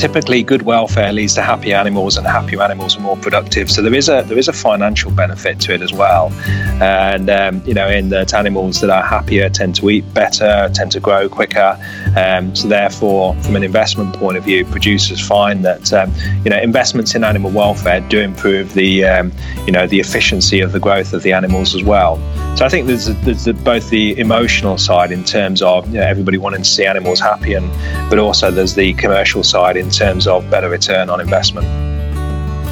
typically 0.00 0.42
good 0.42 0.62
welfare 0.62 1.12
leads 1.12 1.34
to 1.34 1.42
happy 1.42 1.74
animals, 1.74 2.16
and 2.16 2.26
happier 2.26 2.62
animals 2.62 2.96
are 2.96 3.00
more 3.00 3.18
productive. 3.18 3.70
So 3.70 3.82
there 3.82 3.94
is 3.94 4.08
a 4.08 4.22
there 4.26 4.38
is 4.38 4.48
a 4.48 4.52
financial 4.52 5.10
benefit 5.10 5.60
to 5.60 5.74
it 5.74 5.82
as 5.82 5.92
well. 5.92 6.32
And 6.80 7.28
um, 7.28 7.62
you 7.66 7.74
know, 7.74 7.86
in 7.86 8.08
that 8.08 8.32
animals 8.32 8.80
that 8.80 8.88
are 8.88 9.02
happier 9.02 9.50
tend 9.50 9.74
to 9.76 9.90
eat 9.90 10.14
better, 10.14 10.70
tend 10.72 10.92
to 10.92 11.00
grow 11.00 11.28
quicker. 11.28 11.78
Um, 12.16 12.56
so 12.56 12.66
therefore, 12.66 13.34
from 13.42 13.56
an 13.56 13.62
investment 13.62 14.16
point 14.16 14.38
of 14.38 14.44
view, 14.44 14.64
producers 14.64 15.20
find 15.20 15.64
that 15.66 15.92
um, 15.92 16.10
you 16.44 16.50
know 16.50 16.58
investments 16.58 17.14
in 17.14 17.22
animal 17.22 17.50
welfare 17.50 18.00
do 18.00 18.20
improve 18.20 18.72
the 18.72 19.04
um, 19.04 19.32
you 19.66 19.72
know 19.72 19.86
the 19.86 20.00
efficiency 20.00 20.60
of 20.60 20.72
the 20.72 20.80
growth 20.80 21.12
of 21.12 21.22
the 21.22 21.32
animals 21.32 21.74
as 21.74 21.84
well. 21.84 22.16
So 22.56 22.64
I 22.64 22.68
think 22.68 22.86
there's, 22.86 23.06
there's 23.22 23.46
both 23.62 23.90
the 23.90 24.18
emotional 24.18 24.76
side 24.76 25.12
in 25.12 25.24
terms 25.24 25.62
of 25.62 25.86
you 25.88 25.94
know, 25.94 26.06
everybody 26.06 26.36
wanting 26.36 26.62
to 26.62 26.68
see 26.68 26.84
animals 26.84 27.20
happy, 27.20 27.54
and 27.54 27.70
but 28.10 28.18
also 28.18 28.50
there's 28.50 28.74
the 28.74 28.94
commercial 28.94 29.44
side 29.44 29.76
in 29.76 29.89
terms 29.90 30.26
of 30.26 30.48
better 30.50 30.68
return 30.68 31.10
on 31.10 31.20
investment. 31.20 31.66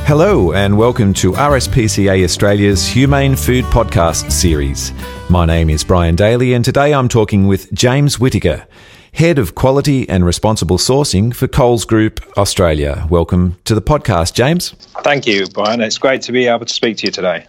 Hello, 0.06 0.52
and 0.52 0.78
welcome 0.78 1.12
to 1.12 1.32
RSPCA 1.32 2.24
Australia's 2.24 2.86
Humane 2.86 3.36
Food 3.36 3.66
Podcast 3.66 4.32
series. 4.32 4.90
My 5.28 5.44
name 5.44 5.68
is 5.68 5.84
Brian 5.84 6.16
Daly, 6.16 6.54
and 6.54 6.64
today 6.64 6.94
I'm 6.94 7.08
talking 7.08 7.46
with 7.46 7.70
James 7.74 8.18
Whittaker, 8.18 8.66
Head 9.12 9.38
of 9.38 9.54
Quality 9.54 10.08
and 10.08 10.24
Responsible 10.24 10.78
Sourcing 10.78 11.34
for 11.34 11.46
Coles 11.46 11.84
Group 11.84 12.24
Australia. 12.38 13.06
Welcome 13.10 13.58
to 13.64 13.74
the 13.74 13.82
podcast, 13.82 14.32
James. 14.32 14.70
Thank 15.02 15.26
you, 15.26 15.46
Brian. 15.48 15.82
It's 15.82 15.98
great 15.98 16.22
to 16.22 16.32
be 16.32 16.46
able 16.46 16.64
to 16.64 16.72
speak 16.72 16.96
to 16.98 17.06
you 17.06 17.12
today. 17.12 17.46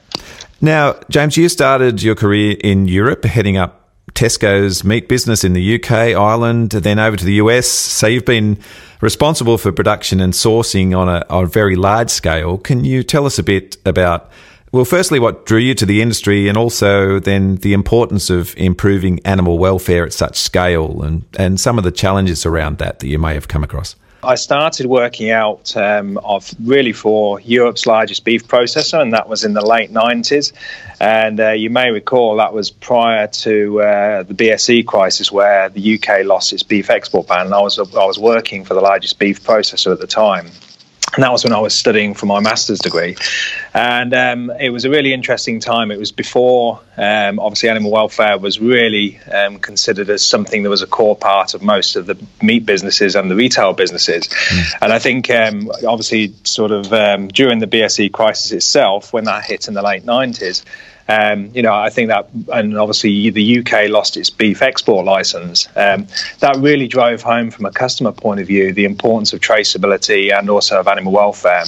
Now, 0.60 1.00
James, 1.10 1.38
you 1.38 1.48
started 1.48 2.04
your 2.04 2.16
career 2.16 2.58
in 2.62 2.90
Europe, 2.90 3.24
heading 3.24 3.56
up 3.56 3.79
Tesco's 4.14 4.84
meat 4.84 5.08
business 5.08 5.44
in 5.44 5.54
the 5.54 5.76
UK, 5.76 5.92
Ireland, 5.92 6.72
then 6.72 7.00
over 7.00 7.18
to 7.18 7.26
the 7.26 7.36
US. 7.36 7.68
So 7.68 8.08
you've 8.08 8.26
been 8.26 8.58
responsible 9.02 9.58
for 9.58 9.72
production 9.72 10.20
and 10.20 10.34
sourcing 10.34 10.98
on 10.98 11.10
a, 11.10 11.26
a 11.30 11.46
very 11.46 11.76
large 11.76 12.10
scale. 12.10 12.58
Can 12.58 12.86
you 12.86 13.04
tell 13.04 13.26
us 13.26 13.40
a 13.40 13.44
bit 13.44 13.78
about, 13.86 14.30
well, 14.72 14.86
firstly, 14.86 15.20
what 15.20 15.46
drew 15.46 15.60
you 15.60 15.74
to 15.76 15.86
the 15.86 16.02
industry 16.02 16.48
and 16.48 16.58
also 16.58 17.20
then 17.20 17.58
the 17.58 17.74
importance 17.74 18.30
of 18.30 18.56
improving 18.58 19.20
animal 19.26 19.58
welfare 19.58 20.06
at 20.06 20.14
such 20.14 20.38
scale 20.38 21.02
and, 21.02 21.24
and 21.38 21.60
some 21.60 21.78
of 21.78 21.84
the 21.84 21.92
challenges 21.92 22.46
around 22.46 22.78
that 22.80 23.00
that 23.00 23.08
you 23.08 23.20
may 23.20 23.34
have 23.34 23.48
come 23.48 23.64
across? 23.64 23.96
I 24.24 24.36
started 24.36 24.86
working 24.86 25.30
out 25.32 25.76
um, 25.78 26.18
of 26.20 26.54
really 26.64 26.92
for 26.92 27.40
Europe's 27.40 27.86
largest 27.86 28.26
beef 28.26 28.48
processor, 28.48 29.02
and 29.02 29.14
that 29.14 29.30
was 29.30 29.46
in 29.46 29.54
the 29.54 29.66
late 29.66 29.92
90s. 29.92 30.52
And 31.00 31.40
uh, 31.40 31.52
you 31.52 31.70
may 31.70 31.92
recall 31.92 32.36
that 32.38 32.54
was 32.54 32.70
prior 32.70 33.28
to 33.28 33.82
uh, 33.82 34.24
the 34.24 34.34
BSE 34.34 34.86
crisis, 34.86 35.32
where 35.32 35.70
the 35.70 35.96
UK 35.96 36.26
lost 36.26 36.52
its 36.52 36.64
beef 36.64 36.90
export 36.90 37.28
ban. 37.28 37.46
And 37.46 37.56
I 37.56 37.62
was 37.62 37.80
I 37.80 38.06
was 38.06 38.20
working 38.20 38.66
for 38.66 38.74
the 38.74 38.82
largest 38.82 39.20
beef 39.20 39.42
processor 39.42 39.94
at 39.94 40.00
the 40.00 40.08
time 40.08 40.52
and 41.16 41.24
that 41.24 41.32
was 41.32 41.44
when 41.44 41.54
I 41.54 41.60
was 41.60 41.74
studying 41.74 42.14
for 42.14 42.26
my 42.26 42.40
master's 42.40 42.80
degree. 42.80 43.16
And 43.74 44.14
um, 44.14 44.52
it 44.60 44.70
was 44.70 44.86
a 44.86 44.90
really 44.90 45.12
interesting 45.12 45.60
time. 45.60 45.92
It 45.92 46.00
was 46.00 46.12
before, 46.12 46.82
um, 46.98 47.40
obviously, 47.40 47.70
animal 47.70 47.92
welfare 47.92 48.38
was 48.38 48.60
really 48.60 49.20
um, 49.32 49.60
considered 49.60 50.10
as 50.10 50.26
something 50.26 50.64
that 50.64 50.70
was 50.70 50.82
a 50.82 50.88
core 50.88 51.16
part 51.16 51.54
of 51.54 51.64
most 51.64 51.96
of 51.96 52.06
the 52.06 52.18
meat 52.42 52.66
businesses 52.66 53.16
and 53.16 53.30
the 53.30 53.36
retail 53.36 53.74
businesses. 53.74 54.28
Mm. 54.28 54.78
And 54.82 54.94
I 54.94 55.00
think, 55.00 55.30
um, 55.30 55.72
obviously, 55.88 56.34
sort 56.44 56.72
of 56.72 56.94
um, 56.94 57.28
during 57.30 57.60
the 57.60 57.68
BSE 57.68 58.12
crisis 58.12 58.52
itself, 58.52 59.12
when 59.12 59.24
that 59.24 59.46
hit 59.46 59.68
in 59.68 59.74
the 59.74 59.82
late 59.82 60.06
90s, 60.06 60.64
um, 61.10 61.50
you 61.56 61.64
know, 61.64 61.74
I 61.74 61.90
think 61.90 62.10
that, 62.10 62.30
and 62.54 62.78
obviously 62.78 63.32
the 63.32 63.60
UK 63.60 63.90
lost 63.90 64.16
its 64.16 64.30
beef 64.30 64.62
export 64.62 65.06
license. 65.06 65.68
Um, 65.76 66.06
that 66.40 66.56
really 66.58 66.88
drove 66.88 67.24
home, 67.24 67.50
from 67.50 67.66
a 67.66 67.72
customer 67.72 68.12
point 68.12 68.40
of 68.40 68.46
view, 68.46 68.74
the 68.74 68.86
importance 68.86 69.34
of 69.34 69.40
traceability 69.40 70.32
and 70.32 70.52
also 70.52 70.80
of 70.80 70.88
animal 70.88 71.12
welfare. 71.12 71.64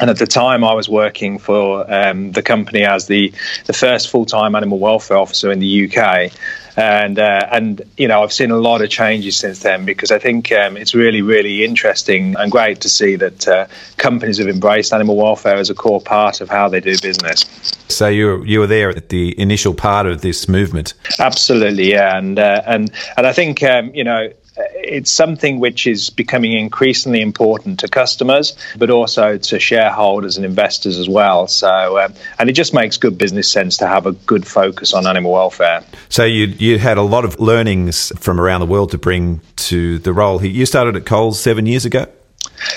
And 0.00 0.10
at 0.10 0.18
the 0.18 0.26
time, 0.26 0.64
I 0.64 0.74
was 0.74 0.88
working 0.88 1.38
for 1.38 1.88
um, 1.92 2.32
the 2.32 2.42
company 2.42 2.82
as 2.82 3.06
the, 3.06 3.32
the 3.66 3.72
first 3.72 4.10
full 4.10 4.26
time 4.26 4.56
animal 4.56 4.80
welfare 4.80 5.16
officer 5.16 5.52
in 5.52 5.60
the 5.60 5.88
UK 5.88 6.32
and 6.76 7.18
uh, 7.18 7.48
and 7.50 7.82
you 7.96 8.08
know 8.08 8.22
I've 8.22 8.32
seen 8.32 8.50
a 8.50 8.56
lot 8.56 8.82
of 8.82 8.90
changes 8.90 9.36
since 9.36 9.60
then 9.60 9.84
because 9.84 10.10
I 10.10 10.18
think 10.18 10.50
um, 10.52 10.76
it's 10.76 10.94
really 10.94 11.22
really 11.22 11.64
interesting 11.64 12.34
and 12.38 12.50
great 12.50 12.80
to 12.82 12.88
see 12.88 13.16
that 13.16 13.48
uh, 13.48 13.66
companies 13.96 14.38
have 14.38 14.48
embraced 14.48 14.92
animal 14.92 15.16
welfare 15.16 15.56
as 15.56 15.70
a 15.70 15.74
core 15.74 16.00
part 16.00 16.40
of 16.40 16.48
how 16.48 16.68
they 16.68 16.80
do 16.80 16.96
business. 17.00 17.44
So 17.88 18.08
you 18.08 18.42
you 18.44 18.60
were 18.60 18.66
there 18.66 18.90
at 18.90 19.10
the 19.10 19.38
initial 19.38 19.74
part 19.74 20.06
of 20.06 20.22
this 20.22 20.48
movement. 20.48 20.94
Absolutely, 21.18 21.90
yeah, 21.90 22.16
and 22.16 22.38
uh, 22.38 22.62
and 22.66 22.90
and 23.16 23.26
I 23.26 23.32
think 23.32 23.62
um, 23.62 23.94
you 23.94 24.04
know 24.04 24.32
it's 24.56 25.10
something 25.10 25.60
which 25.60 25.86
is 25.86 26.10
becoming 26.10 26.52
increasingly 26.52 27.20
important 27.20 27.80
to 27.80 27.88
customers, 27.88 28.56
but 28.76 28.90
also 28.90 29.38
to 29.38 29.58
shareholders 29.58 30.36
and 30.36 30.44
investors 30.44 30.98
as 30.98 31.08
well. 31.08 31.46
So, 31.46 31.98
um, 31.98 32.14
and 32.38 32.50
it 32.50 32.52
just 32.52 32.74
makes 32.74 32.96
good 32.96 33.16
business 33.16 33.50
sense 33.50 33.76
to 33.78 33.86
have 33.86 34.06
a 34.06 34.12
good 34.12 34.46
focus 34.46 34.92
on 34.92 35.06
animal 35.06 35.32
welfare. 35.32 35.82
So, 36.08 36.24
you 36.24 36.46
you 36.58 36.78
had 36.78 36.98
a 36.98 37.02
lot 37.02 37.24
of 37.24 37.40
learnings 37.40 38.12
from 38.18 38.40
around 38.40 38.60
the 38.60 38.66
world 38.66 38.90
to 38.90 38.98
bring 38.98 39.40
to 39.56 39.98
the 40.00 40.12
role. 40.12 40.38
here. 40.38 40.50
You 40.50 40.66
started 40.66 40.96
at 40.96 41.06
Coles 41.06 41.40
seven 41.40 41.66
years 41.66 41.84
ago. 41.84 42.06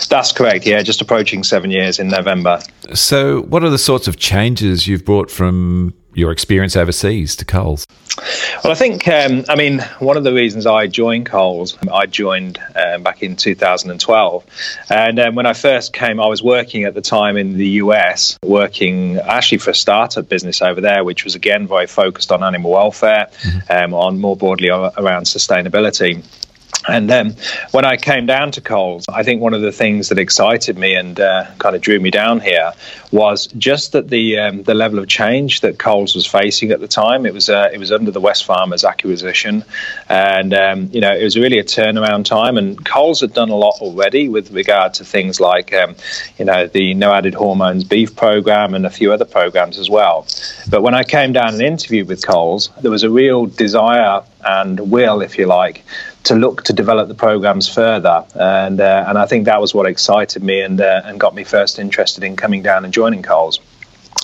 That's 0.09 0.31
correct. 0.31 0.65
Yeah, 0.65 0.81
just 0.81 1.01
approaching 1.01 1.43
seven 1.43 1.71
years 1.71 1.99
in 1.99 2.07
November. 2.07 2.61
So, 2.93 3.41
what 3.41 3.63
are 3.63 3.69
the 3.69 3.77
sorts 3.77 4.07
of 4.07 4.17
changes 4.17 4.87
you've 4.87 5.05
brought 5.05 5.29
from 5.29 5.93
your 6.15 6.31
experience 6.31 6.75
overseas 6.75 7.35
to 7.35 7.45
Coles? 7.45 7.85
Well, 8.63 8.71
I 8.71 8.75
think, 8.75 9.07
um, 9.07 9.43
I 9.49 9.55
mean, 9.55 9.79
one 9.99 10.15
of 10.15 10.23
the 10.23 10.33
reasons 10.33 10.65
I 10.65 10.87
joined 10.87 11.25
Coles, 11.25 11.77
I 11.91 12.05
joined 12.05 12.57
um, 12.75 13.03
back 13.03 13.21
in 13.21 13.35
2012. 13.35 14.45
And 14.89 15.19
um, 15.19 15.35
when 15.35 15.45
I 15.45 15.53
first 15.53 15.93
came, 15.93 16.19
I 16.19 16.27
was 16.27 16.41
working 16.41 16.85
at 16.85 16.93
the 16.93 17.01
time 17.01 17.35
in 17.35 17.57
the 17.57 17.67
US, 17.81 18.39
working 18.43 19.17
actually 19.17 19.57
for 19.57 19.71
a 19.71 19.75
startup 19.75 20.29
business 20.29 20.61
over 20.61 20.79
there, 20.79 21.03
which 21.03 21.25
was 21.25 21.35
again 21.35 21.67
very 21.67 21.87
focused 21.87 22.31
on 22.31 22.43
animal 22.43 22.71
welfare, 22.71 23.27
mm-hmm. 23.31 23.55
Um, 23.69 23.93
on 23.93 24.19
more 24.19 24.37
broadly 24.37 24.69
around 24.69 25.25
sustainability. 25.25 26.23
And 26.87 27.09
then 27.09 27.35
when 27.71 27.85
I 27.85 27.97
came 27.97 28.25
down 28.25 28.51
to 28.51 28.61
Coles, 28.61 29.05
I 29.09 29.23
think 29.23 29.41
one 29.41 29.53
of 29.53 29.61
the 29.61 29.71
things 29.71 30.09
that 30.09 30.19
excited 30.19 30.77
me 30.77 30.95
and 30.95 31.19
uh, 31.19 31.47
kind 31.57 31.75
of 31.75 31.81
drew 31.81 31.99
me 31.99 32.11
down 32.11 32.39
here 32.39 32.73
was 33.11 33.47
just 33.57 33.93
that 33.93 34.09
the 34.09 34.37
um, 34.37 34.63
the 34.63 34.73
level 34.73 34.99
of 34.99 35.07
change 35.07 35.61
that 35.61 35.79
Coles 35.79 36.13
was 36.13 36.27
facing 36.27 36.71
at 36.71 36.79
the 36.79 36.87
time. 36.87 37.25
It 37.25 37.33
was 37.33 37.49
uh, 37.49 37.69
it 37.73 37.77
was 37.77 37.91
under 37.91 38.11
the 38.11 38.21
Wesfarmers 38.21 38.87
acquisition, 38.87 39.63
and 40.09 40.53
um, 40.53 40.89
you 40.91 41.01
know 41.01 41.15
it 41.15 41.23
was 41.23 41.37
really 41.37 41.59
a 41.59 41.63
turnaround 41.63 42.25
time. 42.25 42.57
And 42.57 42.83
Coles 42.85 43.21
had 43.21 43.33
done 43.33 43.49
a 43.49 43.55
lot 43.55 43.75
already 43.81 44.29
with 44.29 44.51
regard 44.51 44.93
to 44.95 45.05
things 45.05 45.39
like 45.39 45.73
um, 45.73 45.95
you 46.37 46.45
know 46.45 46.67
the 46.67 46.93
no 46.93 47.13
added 47.13 47.33
hormones 47.33 47.83
beef 47.83 48.15
program 48.15 48.75
and 48.75 48.85
a 48.85 48.89
few 48.89 49.11
other 49.11 49.25
programs 49.25 49.79
as 49.79 49.89
well. 49.89 50.27
But 50.69 50.81
when 50.81 50.93
I 50.93 51.03
came 51.03 51.33
down 51.33 51.53
and 51.53 51.61
interviewed 51.61 52.07
with 52.07 52.25
Coles, 52.25 52.69
there 52.81 52.91
was 52.91 53.03
a 53.03 53.09
real 53.09 53.45
desire 53.45 54.21
and 54.45 54.91
will, 54.91 55.21
if 55.21 55.37
you 55.37 55.47
like, 55.47 55.83
to 56.25 56.35
look 56.35 56.63
to 56.63 56.73
develop 56.73 57.07
the 57.07 57.15
programs 57.15 57.67
further. 57.67 58.25
And 58.35 58.79
uh, 58.79 59.05
and 59.07 59.17
I 59.17 59.25
think 59.25 59.45
that 59.45 59.61
was 59.61 59.73
what 59.73 59.87
excited 59.87 60.43
me 60.43 60.61
and 60.61 60.79
uh, 60.79 61.01
and 61.05 61.19
got 61.19 61.33
me 61.33 61.43
first 61.43 61.79
interested 61.79 62.23
in 62.23 62.35
coming 62.35 62.61
down 62.61 62.83
and 62.85 62.93
joining 62.93 63.23
Coles. 63.23 63.59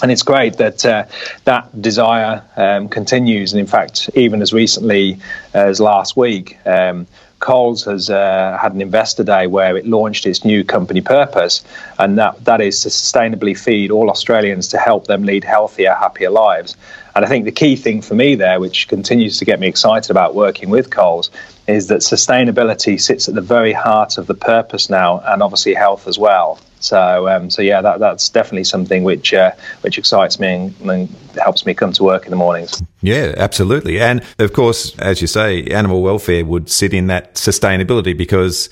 And 0.01 0.11
it's 0.11 0.23
great 0.23 0.57
that 0.57 0.85
uh, 0.85 1.05
that 1.45 1.81
desire 1.81 2.43
um, 2.55 2.89
continues. 2.89 3.53
And 3.53 3.59
in 3.59 3.67
fact, 3.67 4.09
even 4.15 4.41
as 4.41 4.51
recently 4.51 5.19
as 5.53 5.79
last 5.79 6.17
week, 6.17 6.57
um, 6.65 7.07
Coles 7.41 7.83
has 7.85 8.09
uh, 8.09 8.57
had 8.61 8.73
an 8.73 8.81
investor 8.81 9.23
day 9.23 9.47
where 9.47 9.75
it 9.75 9.85
launched 9.85 10.25
its 10.25 10.45
new 10.45 10.63
company 10.63 11.01
purpose, 11.01 11.63
and 11.99 12.17
that, 12.17 12.45
that 12.45 12.61
is 12.61 12.79
to 12.81 12.89
sustainably 12.89 13.57
feed 13.57 13.91
all 13.91 14.09
Australians 14.09 14.69
to 14.69 14.77
help 14.77 15.07
them 15.07 15.23
lead 15.23 15.43
healthier, 15.43 15.93
happier 15.93 16.29
lives. 16.29 16.77
And 17.15 17.25
I 17.25 17.27
think 17.27 17.45
the 17.45 17.51
key 17.51 17.75
thing 17.75 18.01
for 18.03 18.13
me 18.13 18.35
there, 18.35 18.59
which 18.59 18.87
continues 18.87 19.39
to 19.39 19.45
get 19.45 19.59
me 19.59 19.67
excited 19.67 20.11
about 20.11 20.35
working 20.35 20.69
with 20.69 20.91
Coles, 20.91 21.31
is 21.67 21.87
that 21.87 22.01
sustainability 22.01 23.01
sits 23.01 23.27
at 23.27 23.35
the 23.35 23.41
very 23.41 23.73
heart 23.73 24.19
of 24.19 24.27
the 24.27 24.35
purpose 24.35 24.89
now, 24.89 25.19
and 25.25 25.41
obviously 25.41 25.73
health 25.73 26.07
as 26.07 26.19
well. 26.19 26.59
So, 26.81 27.27
um, 27.29 27.49
so 27.49 27.61
yeah, 27.61 27.81
that, 27.81 27.99
that's 27.99 28.29
definitely 28.29 28.63
something 28.65 29.03
which 29.03 29.33
uh, 29.33 29.51
which 29.81 29.97
excites 29.97 30.39
me 30.39 30.47
and, 30.47 30.89
and, 30.89 31.09
helps 31.41 31.65
me 31.65 31.73
come 31.73 31.93
to 31.93 32.03
work 32.03 32.25
in 32.25 32.31
the 32.31 32.35
mornings. 32.35 32.83
Yeah, 33.01 33.33
absolutely. 33.37 34.01
And 34.01 34.21
of 34.39 34.51
course, 34.51 34.97
as 34.99 35.21
you 35.21 35.27
say, 35.27 35.63
animal 35.65 36.01
welfare 36.01 36.45
would 36.45 36.69
sit 36.69 36.93
in 36.93 37.07
that 37.07 37.35
sustainability 37.35 38.17
because 38.17 38.69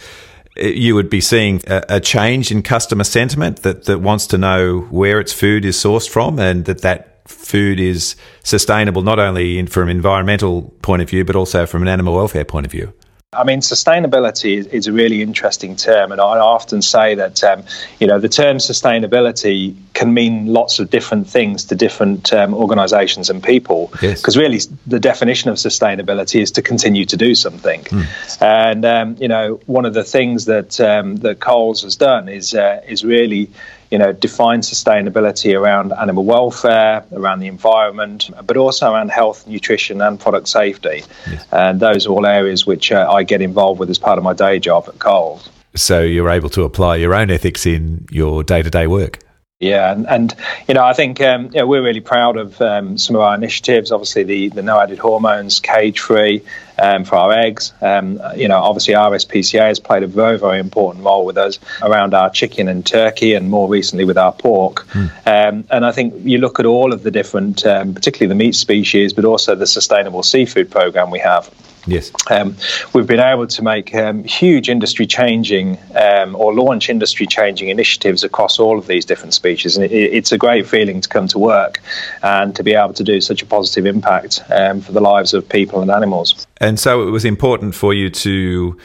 you 0.58 0.96
would 0.96 1.10
be 1.10 1.22
seeing 1.22 1.62
a, 1.68 1.84
a 1.90 2.00
change 2.00 2.52
in 2.52 2.62
customer 2.62 3.04
sentiment 3.04 3.62
that, 3.62 3.86
that 3.86 4.00
wants 4.00 4.28
to 4.28 4.38
know 4.38 4.82
where 4.90 5.20
its 5.20 5.32
food 5.32 5.66
is 5.66 5.78
sourced 5.78 6.10
from 6.10 6.40
and 6.40 6.66
that 6.66 6.82
that 6.82 7.28
food 7.30 7.80
is 7.80 8.16
sustainable 8.44 9.04
not 9.04 9.20
only 9.20 9.60
in, 9.60 9.68
from 9.68 9.84
an 9.84 9.96
environmental 9.96 10.64
point 10.82 11.02
of 11.02 11.10
view 11.10 11.24
but 11.24 11.36
also 11.36 11.66
from 11.66 11.82
an 11.82 11.88
animal 11.88 12.16
welfare 12.16 12.46
point 12.46 12.66
of 12.66 12.72
view. 12.72 12.94
I 13.32 13.44
mean, 13.44 13.60
sustainability 13.60 14.58
is, 14.58 14.66
is, 14.68 14.88
a 14.88 14.92
really 14.92 15.22
interesting 15.22 15.76
term, 15.76 16.12
and 16.12 16.20
I 16.20 16.40
often 16.40 16.82
say 16.82 17.14
that 17.14 17.44
um, 17.44 17.64
you 18.00 18.08
know 18.08 18.18
the 18.18 18.28
term 18.28 18.58
sustainability 18.58 19.76
can 19.94 20.16
mean 20.16 20.48
lots 20.48 20.80
of 20.80 20.90
different 20.90 21.30
things 21.30 21.66
to 21.66 21.76
different 21.76 22.34
um, 22.34 22.56
organisations 22.56 23.30
and 23.30 23.44
people. 23.44 23.90
Because 23.92 24.36
yes. 24.36 24.36
really, 24.36 24.60
the 24.88 25.00
definition 25.00 25.52
of 25.52 25.58
sustainability 25.58 26.42
is 26.42 26.50
to 26.54 26.64
continue 26.64 27.06
to 27.06 27.18
do 27.18 27.36
something. 27.36 27.82
Mm. 27.82 28.42
And 28.42 28.86
um, 28.86 29.16
you 29.20 29.28
know, 29.28 29.60
one 29.68 29.86
of 29.86 29.94
the 29.94 30.04
things 30.04 30.46
that 30.46 30.82
um, 30.82 31.18
that 31.18 31.40
Coles 31.40 31.84
has 31.84 31.98
done 31.98 32.30
is 32.30 32.56
uh, 32.56 32.82
is 32.88 33.06
really 33.06 33.52
you 33.92 33.98
know, 33.98 34.12
define 34.12 34.62
sustainability 34.62 35.60
around 35.60 35.94
animal 35.94 36.24
welfare, 36.24 37.04
around 37.12 37.40
the 37.40 37.48
environment, 37.48 38.30
but 38.46 38.56
also 38.58 38.94
around 38.94 39.10
health, 39.10 39.48
nutrition, 39.48 40.02
and 40.02 40.20
product 40.20 40.48
safety. 40.48 41.04
Yes. 41.30 41.48
And 41.52 41.80
those 41.80 42.06
are 42.06 42.12
all 42.12 42.26
areas 42.26 42.66
which 42.66 42.92
uh, 42.92 43.10
I 43.12 43.24
get 43.24 43.42
involved 43.42 43.80
with 43.80 43.90
as 43.90 43.98
part 43.98 44.18
of 44.18 44.24
my 44.24 44.34
day 44.34 44.60
job 44.60 44.86
at 44.88 45.00
Coles. 45.00 45.50
So 45.76 46.02
you're 46.02 46.30
able 46.30 46.50
to 46.50 46.64
apply 46.64 46.98
your 46.98 47.14
own 47.14 47.30
ethics 47.30 47.66
in 47.66 48.08
your 48.10 48.44
day 48.44 48.62
to 48.62 48.70
day 48.70 48.88
work. 48.88 49.20
Yeah, 49.60 49.92
and, 49.92 50.08
and 50.08 50.36
you 50.70 50.74
know, 50.74 50.86
I 50.86 50.94
think 50.94 51.20
um, 51.20 51.48
you 51.48 51.60
know, 51.60 51.68
we're 51.68 51.84
really 51.84 52.00
proud 52.00 52.38
of 52.38 52.62
um, 52.62 52.98
some 52.98 53.18
of 53.18 53.22
our 53.22 53.36
initiatives. 53.36 53.92
Obviously, 53.92 54.24
the, 54.24 54.48
the 54.48 54.62
no 54.62 54.80
added 54.80 55.00
hormones, 55.00 55.60
cage 55.60 56.00
free 56.00 56.42
um, 56.82 57.04
for 57.04 57.18
our 57.18 57.34
eggs. 57.34 57.74
Um, 57.82 58.22
you 58.38 58.48
know, 58.48 58.58
obviously, 58.58 58.94
RSPCA 58.94 59.68
has 59.68 59.78
played 59.78 60.04
a 60.04 60.08
very, 60.08 60.40
very 60.40 60.60
important 60.60 61.04
role 61.04 61.26
with 61.26 61.38
us 61.38 61.60
around 61.82 62.14
our 62.14 62.30
chicken 62.30 62.70
and 62.70 62.86
turkey, 62.86 63.34
and 63.34 63.50
more 63.50 63.68
recently 63.68 64.06
with 64.06 64.18
our 64.18 64.32
pork. 64.32 64.88
Mm. 64.94 65.66
and 65.70 65.86
I 65.86 65.92
think 65.92 66.14
you 66.24 66.38
look 66.38 66.62
at 66.62 66.66
all 66.66 66.94
of 66.94 67.04
the 67.04 67.12
different, 67.12 67.66
um, 67.66 67.94
particularly 67.94 68.30
the 68.30 68.42
meat 68.42 68.56
species, 68.56 69.12
but 69.12 69.26
also 69.26 69.56
the 69.56 69.68
sustainable 69.68 70.24
seafood 70.24 70.72
program 70.72 71.12
we 71.12 71.20
have. 71.20 71.54
Yes. 71.92 72.12
Um, 72.30 72.56
we've 72.94 73.08
been 73.08 73.20
able 73.20 73.48
to 73.48 73.62
make 73.62 73.94
um, 73.96 74.24
huge 74.24 74.70
industry 74.70 75.06
changing 75.08 75.78
um, 75.96 76.36
or 76.36 76.54
launch 76.54 76.90
industry 76.90 77.26
changing 77.28 77.70
initiatives 77.70 78.24
across 78.24 78.60
all 78.60 78.78
of 78.78 78.88
these 78.88 79.06
different 79.06 79.34
species. 79.34 79.76
And 79.76 79.86
it, 79.86 79.92
it's 79.92 80.32
a 80.32 80.38
great 80.38 80.68
feeling 80.68 81.02
to 81.02 81.10
come 81.10 81.28
to 81.30 81.40
work 81.40 81.80
and 82.24 82.56
to 82.56 82.64
be 82.64 82.74
able 82.74 82.94
to 82.94 83.04
do 83.04 83.22
such 83.22 83.42
a 83.42 83.46
positive 83.46 83.86
impact 83.86 84.42
um, 84.50 84.82
for 84.82 84.92
the 84.92 85.02
lives 85.02 85.34
of 85.34 85.48
people 85.48 85.82
and 85.82 85.92
animals. 85.92 86.46
And 86.58 86.80
so 86.80 87.08
it 87.08 87.12
was 87.12 87.26
important 87.26 87.76
for 87.76 87.94
you 87.94 88.10
to 88.10 88.78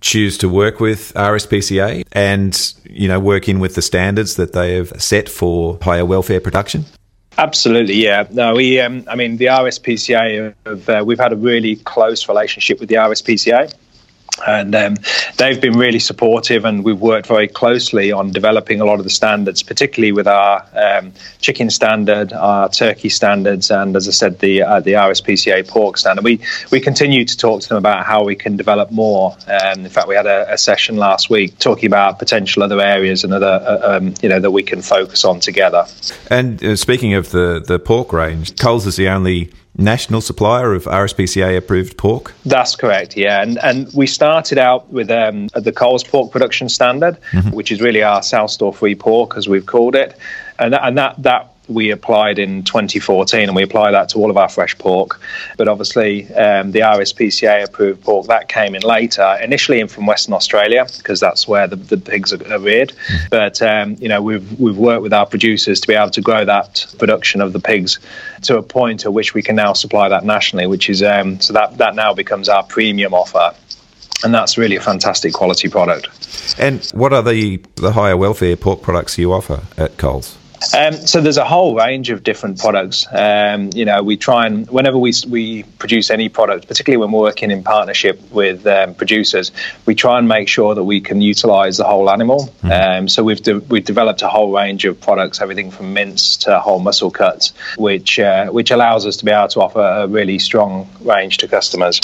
choose 0.00 0.38
to 0.38 0.48
work 0.48 0.78
with 0.78 1.12
RSPCA 1.14 2.04
and 2.12 2.74
you 2.84 3.08
know 3.08 3.18
work 3.18 3.48
in 3.48 3.58
with 3.60 3.74
the 3.74 3.82
standards 3.82 4.36
that 4.36 4.52
they 4.52 4.74
have 4.74 4.90
set 5.00 5.28
for 5.28 5.78
higher 5.82 6.04
welfare 6.04 6.40
production? 6.40 6.84
Absolutely, 7.38 7.94
yeah. 7.94 8.26
No, 8.30 8.54
we. 8.54 8.80
Um, 8.80 9.04
I 9.08 9.14
mean, 9.14 9.36
the 9.36 9.46
RSPCA. 9.46 10.54
Have, 10.64 10.88
uh, 10.88 11.04
we've 11.06 11.18
had 11.18 11.32
a 11.32 11.36
really 11.36 11.76
close 11.76 12.28
relationship 12.28 12.80
with 12.80 12.88
the 12.88 12.94
RSPCA 12.94 13.72
and 14.46 14.74
um, 14.74 14.96
they've 15.38 15.60
been 15.60 15.78
really 15.78 15.98
supportive 15.98 16.64
and 16.64 16.84
we've 16.84 17.00
worked 17.00 17.26
very 17.26 17.48
closely 17.48 18.12
on 18.12 18.30
developing 18.30 18.80
a 18.80 18.84
lot 18.84 18.98
of 18.98 19.04
the 19.04 19.10
standards 19.10 19.62
particularly 19.62 20.12
with 20.12 20.26
our 20.26 20.64
um, 20.74 21.12
chicken 21.40 21.70
standard 21.70 22.32
our 22.32 22.68
turkey 22.68 23.08
standards 23.08 23.70
and 23.70 23.96
as 23.96 24.08
i 24.08 24.10
said 24.10 24.38
the 24.40 24.62
uh, 24.62 24.80
the 24.80 24.92
rspca 24.92 25.66
pork 25.68 25.96
standard. 25.96 26.24
We 26.24 26.40
we 26.70 26.80
continue 26.80 27.24
to 27.24 27.36
talk 27.36 27.62
to 27.62 27.68
them 27.68 27.78
about 27.78 28.04
how 28.04 28.24
we 28.24 28.34
can 28.34 28.56
develop 28.56 28.90
more. 28.90 29.36
Um, 29.46 29.84
in 29.84 29.90
fact 29.90 30.08
we 30.08 30.14
had 30.14 30.26
a, 30.26 30.52
a, 30.52 30.58
session 30.58 30.96
last 30.96 31.30
week 31.30 31.58
talking 31.58 31.86
about 31.86 32.18
potential 32.18 32.62
other 32.62 32.80
areas 32.80 33.24
and 33.24 33.32
other 33.32 33.46
uh, 33.46 33.96
um, 33.96 34.14
you 34.22 34.28
know 34.28 34.40
that 34.40 34.50
we 34.50 34.62
can 34.62 34.82
focus 34.82 35.24
on 35.24 35.40
together. 35.40 35.86
And 36.30 36.62
uh, 36.62 36.76
speaking 36.76 37.14
of 37.14 37.30
the 37.30 37.62
the 37.64 37.78
pork 37.78 38.12
range 38.12 38.56
coles 38.56 38.86
is 38.86 38.96
the 38.96 39.08
only 39.08 39.52
national 39.78 40.20
supplier 40.20 40.72
of 40.72 40.84
RSPCA 40.84 41.56
approved 41.56 41.96
pork? 41.96 42.34
That's 42.44 42.76
correct, 42.76 43.16
yeah. 43.16 43.42
And 43.42 43.58
and 43.58 43.92
we 43.94 44.06
started 44.06 44.58
out 44.58 44.90
with 44.90 45.10
um, 45.10 45.48
the 45.54 45.72
Coles 45.72 46.04
Pork 46.04 46.32
Production 46.32 46.68
Standard, 46.68 47.18
mm-hmm. 47.32 47.50
which 47.50 47.70
is 47.72 47.80
really 47.80 48.02
our 48.02 48.22
Sow 48.22 48.46
Stall 48.46 48.72
Free 48.72 48.94
pork, 48.94 49.36
as 49.36 49.48
we've 49.48 49.66
called 49.66 49.94
it. 49.94 50.16
And 50.58 50.72
that, 50.72 50.84
and 50.84 50.96
that, 50.96 51.22
that 51.22 51.55
we 51.68 51.90
applied 51.90 52.38
in 52.38 52.62
2014, 52.62 53.48
and 53.48 53.56
we 53.56 53.62
apply 53.62 53.90
that 53.90 54.08
to 54.10 54.18
all 54.18 54.30
of 54.30 54.36
our 54.36 54.48
fresh 54.48 54.76
pork. 54.78 55.20
But 55.56 55.68
obviously, 55.68 56.32
um, 56.34 56.72
the 56.72 56.80
RSPCA 56.80 57.64
approved 57.64 58.02
pork 58.02 58.26
that 58.26 58.48
came 58.48 58.74
in 58.74 58.82
later, 58.82 59.38
initially 59.42 59.80
in 59.80 59.88
from 59.88 60.06
Western 60.06 60.34
Australia 60.34 60.86
because 60.96 61.20
that's 61.20 61.48
where 61.48 61.66
the, 61.66 61.76
the 61.76 61.96
pigs 61.96 62.32
are, 62.32 62.52
are 62.52 62.58
reared. 62.58 62.92
But 63.30 63.60
um, 63.62 63.96
you 63.98 64.08
know, 64.08 64.22
we've 64.22 64.58
we've 64.60 64.78
worked 64.78 65.02
with 65.02 65.12
our 65.12 65.26
producers 65.26 65.80
to 65.80 65.88
be 65.88 65.94
able 65.94 66.10
to 66.10 66.20
grow 66.20 66.44
that 66.44 66.86
production 66.98 67.40
of 67.40 67.52
the 67.52 67.60
pigs 67.60 67.98
to 68.42 68.58
a 68.58 68.62
point 68.62 69.04
at 69.04 69.12
which 69.12 69.34
we 69.34 69.42
can 69.42 69.56
now 69.56 69.72
supply 69.72 70.08
that 70.08 70.24
nationally, 70.24 70.66
which 70.66 70.88
is 70.88 71.02
um, 71.02 71.40
so 71.40 71.52
that 71.52 71.78
that 71.78 71.94
now 71.94 72.14
becomes 72.14 72.48
our 72.48 72.62
premium 72.62 73.14
offer 73.14 73.54
and 74.24 74.32
that's 74.32 74.56
really 74.56 74.76
a 74.76 74.80
fantastic 74.80 75.32
quality 75.32 75.68
product. 75.68 76.08
And 76.58 76.84
what 76.94 77.12
are 77.12 77.22
the 77.22 77.60
the 77.76 77.92
higher 77.92 78.16
welfare 78.16 78.56
pork 78.56 78.82
products 78.82 79.18
you 79.18 79.32
offer 79.32 79.62
at 79.76 79.96
Coles? 79.98 80.38
Um, 80.76 80.94
so 80.94 81.20
there's 81.20 81.36
a 81.36 81.44
whole 81.44 81.76
range 81.76 82.10
of 82.10 82.22
different 82.22 82.58
products. 82.58 83.06
Um, 83.12 83.70
you 83.74 83.84
know, 83.84 84.02
we 84.02 84.16
try 84.16 84.46
and 84.46 84.68
whenever 84.70 84.98
we 84.98 85.12
we 85.28 85.62
produce 85.78 86.10
any 86.10 86.28
product, 86.28 86.68
particularly 86.68 87.00
when 87.00 87.12
we're 87.12 87.20
working 87.20 87.50
in 87.50 87.62
partnership 87.62 88.20
with 88.30 88.66
um, 88.66 88.94
producers, 88.94 89.52
we 89.84 89.94
try 89.94 90.18
and 90.18 90.28
make 90.28 90.48
sure 90.48 90.74
that 90.74 90.84
we 90.84 91.00
can 91.00 91.20
utilise 91.20 91.76
the 91.76 91.84
whole 91.84 92.10
animal. 92.10 92.52
Mm. 92.62 93.10
so 93.10 93.22
we've 93.22 93.42
de- 93.42 93.60
we've 93.60 93.84
developed 93.84 94.22
a 94.22 94.28
whole 94.28 94.52
range 94.52 94.84
of 94.84 95.00
products, 95.00 95.40
everything 95.40 95.70
from 95.70 95.92
mince 95.92 96.36
to 96.38 96.58
whole 96.58 96.80
muscle 96.80 97.10
cuts, 97.10 97.52
which 97.76 98.18
uh, 98.18 98.46
which 98.46 98.70
allows 98.70 99.06
us 99.06 99.16
to 99.16 99.24
be 99.24 99.30
able 99.30 99.48
to 99.48 99.60
offer 99.60 99.80
a 99.80 100.06
really 100.06 100.38
strong 100.38 100.88
range 101.00 101.38
to 101.38 101.48
customers. 101.48 102.00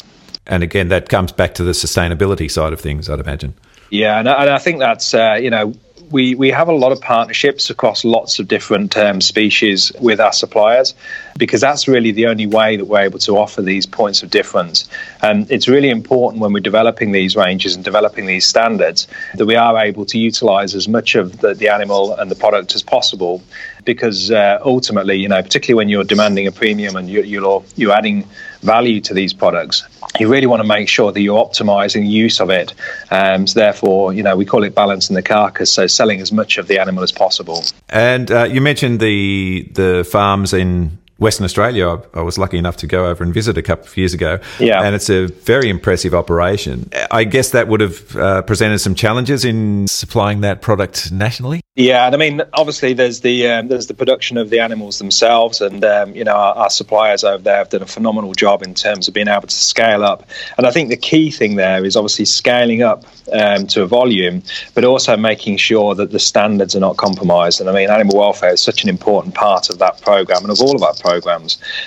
And 0.46 0.62
again, 0.62 0.88
that 0.88 1.08
comes 1.08 1.32
back 1.32 1.55
to 1.55 1.64
the 1.64 1.72
sustainability 1.72 2.50
side 2.50 2.72
of 2.72 2.81
things, 2.81 3.08
I'd 3.08 3.20
imagine. 3.20 3.55
Yeah, 3.90 4.19
and 4.19 4.28
I, 4.28 4.43
and 4.43 4.50
I 4.50 4.58
think 4.58 4.78
that's 4.78 5.14
uh, 5.14 5.38
you 5.40 5.50
know 5.50 5.75
we, 6.10 6.34
we 6.34 6.50
have 6.50 6.69
a 6.69 6.72
lot 6.72 6.93
of 6.93 7.00
partnerships 7.00 7.70
across 7.70 8.04
lots 8.04 8.38
of 8.38 8.49
different 8.49 8.96
um, 8.96 9.20
species 9.20 9.93
with 10.00 10.20
our 10.20 10.32
suppliers 10.32 10.94
because 11.38 11.60
that's 11.60 11.88
really 11.88 12.12
the 12.12 12.26
only 12.26 12.46
way 12.46 12.76
that 12.76 12.84
we're 12.84 13.00
able 13.00 13.19
to 13.20 13.38
offer 13.38 13.62
these 13.62 13.87
points 13.87 14.22
of 14.22 14.31
difference. 14.31 14.88
And 15.22 15.50
it's 15.50 15.69
really 15.69 15.90
important 15.90 16.43
when 16.43 16.52
we're 16.52 16.60
developing 16.60 17.12
these 17.12 17.37
ranges 17.37 17.75
and 17.75 17.84
developing 17.84 18.26
these 18.26 18.46
standards 18.46 19.06
that 19.34 19.46
we 19.46 19.56
are 19.56 19.78
able 19.78 20.04
to 20.06 20.19
utilize 20.19 20.75
as 20.75 20.88
much 20.88 21.14
of 21.14 21.38
the, 21.38 21.54
the 21.54 21.69
animal 21.69 22.14
and 22.14 22.31
the 22.31 22.37
product 22.37 22.75
as 22.75 22.82
possible 22.82 23.43
because 23.84 24.31
uh, 24.31 24.58
ultimately, 24.64 25.17
you 25.17 25.29
know, 25.29 25.43
particularly 25.43 25.76
when 25.76 25.88
you're 25.88 26.05
demanding 26.05 26.46
a 26.46 26.52
premium 26.52 26.96
and 26.96 27.08
you, 27.08 27.23
you're, 27.23 27.64
you're 27.76 27.93
adding 27.93 28.26
value 28.61 29.00
to 29.00 29.14
these 29.14 29.32
products, 29.32 29.84
you 30.19 30.29
really 30.29 30.46
want 30.46 30.61
to 30.61 30.69
make 30.69 30.88
sure 30.88 31.12
that 31.12 31.20
you're 31.20 31.43
optimizing 31.43 32.08
use 32.08 32.40
of 32.40 32.50
it. 32.50 32.75
Um, 33.11 33.46
so 33.46 33.58
therefore, 33.58 34.12
you 34.12 34.23
know, 34.23 34.37
we 34.37 34.44
call 34.44 34.64
it 34.64 34.75
balancing 34.75 35.14
the 35.14 35.23
carcass, 35.23 35.73
so 35.73 35.87
selling 35.87 36.20
as 36.20 36.32
much 36.32 36.58
of 36.58 36.69
the 36.69 36.79
animal 36.79 37.02
as 37.02 37.12
possible. 37.12 37.64
And 37.88 38.31
uh, 38.31 38.44
you 38.44 38.61
mentioned 38.61 39.00
the 39.00 39.69
the 39.73 40.06
farms 40.08 40.52
in 40.52 40.99
Western 41.22 41.44
Australia, 41.44 42.02
I, 42.14 42.20
was 42.20 42.36
lucky 42.36 42.58
enough 42.58 42.76
to 42.78 42.86
go 42.88 43.06
over 43.06 43.22
and 43.22 43.32
visit 43.32 43.56
a 43.56 43.62
couple 43.62 43.86
of 43.86 43.96
years 43.96 44.12
ago. 44.12 44.40
Yeah. 44.58 44.82
And 44.82 44.94
it's 44.94 45.08
a 45.08 45.26
very 45.26 45.70
impressive 45.70 46.14
operation. 46.14 46.90
I 47.10 47.22
guess 47.24 47.50
that 47.50 47.69
would 47.69 47.80
have 47.80 48.16
uh, 48.16 48.42
presented 48.42 48.80
some 48.80 48.96
challenges 48.96 49.44
in 49.44 49.86
supplying 49.86 50.41
that 50.41 50.60
product 50.62 51.12
nationally. 51.12 51.62
Yeah, 51.74 52.05
and 52.05 52.14
I 52.14 52.19
mean, 52.19 52.43
obviously, 52.52 52.93
there's 52.93 53.20
the 53.20 53.48
um, 53.48 53.69
there's 53.69 53.86
the 53.86 53.94
production 53.94 54.36
of 54.36 54.50
the 54.50 54.60
animals 54.60 54.98
themselves, 54.98 55.62
and 55.62 55.82
um, 55.82 56.14
you 56.14 56.22
know, 56.22 56.34
our, 56.34 56.55
our, 56.55 56.70
suppliers 56.70 57.24
over 57.24 57.43
there 57.43 57.56
have 57.56 57.70
done 57.70 57.81
a 57.81 57.86
phenomenal 57.86 58.34
job 58.34 58.62
in 58.62 58.74
terms 58.74 59.08
of 59.08 59.14
being 59.14 59.26
able 59.26 59.48
to 59.48 59.55
scale 59.55 60.05
up. 60.05 60.29
And 60.58 60.67
I 60.67 60.70
think 60.70 60.91
the 60.91 60.98
key 60.98 61.31
thing 61.31 61.56
there 61.56 61.82
is 61.82 61.96
obviously 61.96 62.26
scaling 62.26 62.82
up 62.82 63.06
um, 63.32 63.67
to 63.69 63.82
a 63.82 63.86
volume, 63.86 64.43
but 64.74 64.84
also 64.84 65.17
making 65.17 65.56
sure 65.56 65.94
that 65.94 66.10
the 66.10 66.19
standards 66.19 66.76
are 66.76 66.81
not 66.81 66.98
compromised. 66.98 67.58
And 67.58 67.70
I 67.70 67.72
mean, 67.72 67.88
animal 67.88 68.19
welfare 68.19 68.52
is 68.52 68.60
such 68.60 68.82
an 68.82 68.91
important 68.91 69.34
part 69.34 69.70
of 69.70 69.79
that 69.79 70.02
program 70.02 70.43
and 70.43 70.50
of 70.50 70.60
all 70.60 70.76
of 70.76 70.82
our 70.82 70.93
programs. 70.93 71.11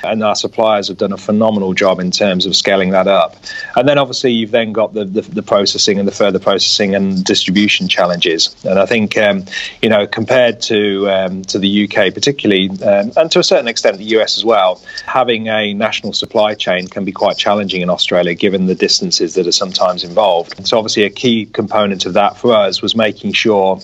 And 0.04 0.24
our 0.24 0.36
suppliers 0.36 0.88
have 0.88 0.98
done 0.98 1.14
a 1.14 1.18
phenomenal 1.18 1.74
job 1.74 2.00
in 2.00 2.12
terms 2.12 2.46
of 2.46 2.56
scaling 2.56 2.92
that 2.92 3.08
up. 3.08 3.36
And 3.76 3.88
then 3.88 3.98
obviously, 3.98 4.32
you've 4.32 4.52
then 4.52 4.74
got 4.74 4.94
the 4.94 5.06
the, 5.06 5.22
the 5.22 5.44
processing 5.44 6.00
and 6.00 6.08
the 6.08 6.12
further 6.12 6.40
processing 6.40 6.96
and 6.96 7.24
distribution 7.24 7.88
challenges. 7.88 8.56
And 8.66 8.80
I 8.80 8.86
think 8.86 9.18
um, 9.18 9.46
you 9.82 9.90
know, 9.90 10.08
compared 10.08 10.62
to 10.64 11.10
um, 11.10 11.44
to 11.44 11.60
the 11.60 11.86
UK 11.86 12.14
particularly, 12.14 12.70
um, 12.84 13.12
and 13.18 13.32
to 13.32 13.40
a 13.40 13.44
certain 13.44 13.68
extent 13.68 13.98
the 13.98 14.20
US 14.20 14.38
as 14.38 14.46
well, 14.46 14.82
having 15.06 15.48
a 15.48 15.74
national 15.74 16.14
supply 16.14 16.54
chain 16.56 16.88
can 16.88 17.06
be 17.06 17.12
quite 17.12 17.38
challenging 17.38 17.82
in 17.82 17.90
Australia 17.90 18.34
given 18.34 18.66
the 18.66 18.76
distances 18.76 19.36
that 19.36 19.48
are 19.48 19.52
sometimes 19.52 20.04
involved. 20.04 20.66
So 20.68 20.78
obviously 20.78 21.04
a 21.04 21.10
key 21.10 21.46
component 21.46 22.06
of 22.06 22.14
that 22.14 22.38
for 22.38 22.54
us 22.54 22.82
was 22.82 22.96
making 22.96 23.34
sure 23.34 23.80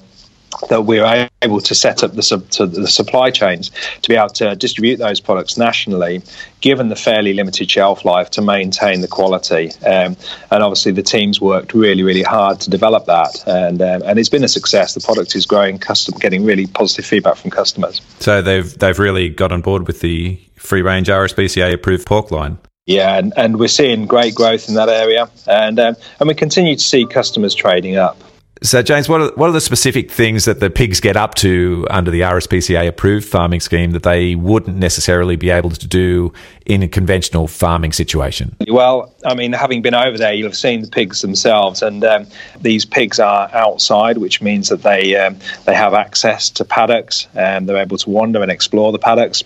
that 0.70 0.86
we're 0.86 1.30
able 1.42 1.62
to 1.62 1.76
set 1.76 2.04
up 2.04 2.14
the, 2.14 2.24
sub, 2.24 2.48
the 2.50 2.88
supply 2.88 3.32
chains 3.32 3.72
to 4.02 4.10
be 4.10 4.16
able 4.16 4.30
to 4.30 4.56
distribute 4.56 4.98
those 4.98 5.20
products 5.20 5.58
nationally, 5.58 6.22
given 6.62 6.90
the 6.90 6.96
fairly 6.96 7.34
limited 7.34 7.70
shelf 7.70 8.06
life 8.06 8.30
to 8.32 8.42
maintain 8.42 9.02
the 9.02 9.08
quality. 9.08 9.72
Um, 9.86 10.16
and 10.52 10.64
obviously, 10.64 10.92
the 10.92 11.04
teams 11.04 11.42
worked 11.42 11.74
really, 11.74 12.04
really 12.04 12.24
hard 12.24 12.60
to 12.62 12.70
develop 12.70 13.06
that, 13.06 13.44
and 13.48 13.82
um, 13.82 14.04
and 14.06 14.20
it's 14.20 14.30
been 14.30 14.44
a 14.44 14.48
success. 14.50 14.94
The 14.94 15.02
product 15.02 15.36
is 15.36 15.46
growing, 15.46 15.78
custom, 15.78 16.18
getting 16.20 16.44
really 16.44 16.68
positive 16.68 17.06
feedback 17.06 17.38
from 17.38 17.52
customers. 17.52 18.02
So 18.20 18.42
they've 18.42 18.78
they've 18.78 19.00
really 19.00 19.30
got 19.30 19.52
on 19.52 19.62
board 19.62 19.88
with 19.88 20.02
the 20.02 20.40
free 20.56 20.82
range 20.82 21.08
RSPCA 21.08 21.74
approved 21.74 22.06
pork 22.06 22.32
line. 22.32 22.58
Yeah, 22.88 23.18
and, 23.18 23.32
and 23.38 23.60
we're 23.60 23.68
seeing 23.68 24.08
great 24.08 24.34
growth 24.34 24.68
in 24.68 24.76
that 24.76 24.90
area, 24.90 25.30
and 25.48 25.80
um, 25.80 25.96
and 26.20 26.28
we 26.28 26.36
continue 26.36 26.76
to 26.76 26.84
see 26.84 27.06
customers 27.06 27.54
trading 27.54 27.96
up. 27.96 28.22
So, 28.64 28.84
James, 28.84 29.10
what 29.10 29.22
are, 29.22 29.32
what 29.34 29.50
are 29.50 29.54
the 29.54 29.62
specific 29.62 30.12
things 30.12 30.46
that 30.46 30.60
the 30.60 30.70
pigs 30.70 31.00
get 31.00 31.18
up 31.18 31.34
to 31.36 31.88
under 31.90 32.12
the 32.12 32.22
RSPCA 32.22 32.88
approved 32.88 33.28
farming 33.28 33.60
scheme 33.60 33.90
that 33.92 34.04
they 34.04 34.36
wouldn't 34.36 34.78
necessarily 34.78 35.36
be 35.36 35.50
able 35.50 35.72
to 35.72 35.88
do 35.88 36.32
in 36.68 36.84
a 36.84 36.88
conventional 36.88 37.48
farming 37.48 37.92
situation? 37.92 38.56
Well, 38.68 39.12
I 39.26 39.34
mean, 39.34 39.54
having 39.54 39.82
been 39.82 39.96
over 39.96 40.16
there, 40.16 40.32
you'll 40.32 40.50
have 40.50 40.56
seen 40.56 40.82
the 40.82 40.88
pigs 40.88 41.22
themselves, 41.22 41.82
and 41.82 42.04
um, 42.04 42.28
these 42.60 42.86
pigs 42.86 43.20
are 43.20 43.50
outside, 43.52 44.20
which 44.20 44.44
means 44.44 44.70
that 44.70 44.84
they 44.84 45.16
um, 45.16 45.40
they 45.66 45.74
have 45.74 45.96
access 45.96 46.52
to 46.52 46.64
paddocks, 46.64 47.28
and 47.34 47.68
they're 47.68 47.78
able 47.78 47.98
to 47.98 48.10
wander 48.12 48.44
and 48.44 48.52
explore 48.52 48.92
the 48.92 49.00
paddocks 49.00 49.44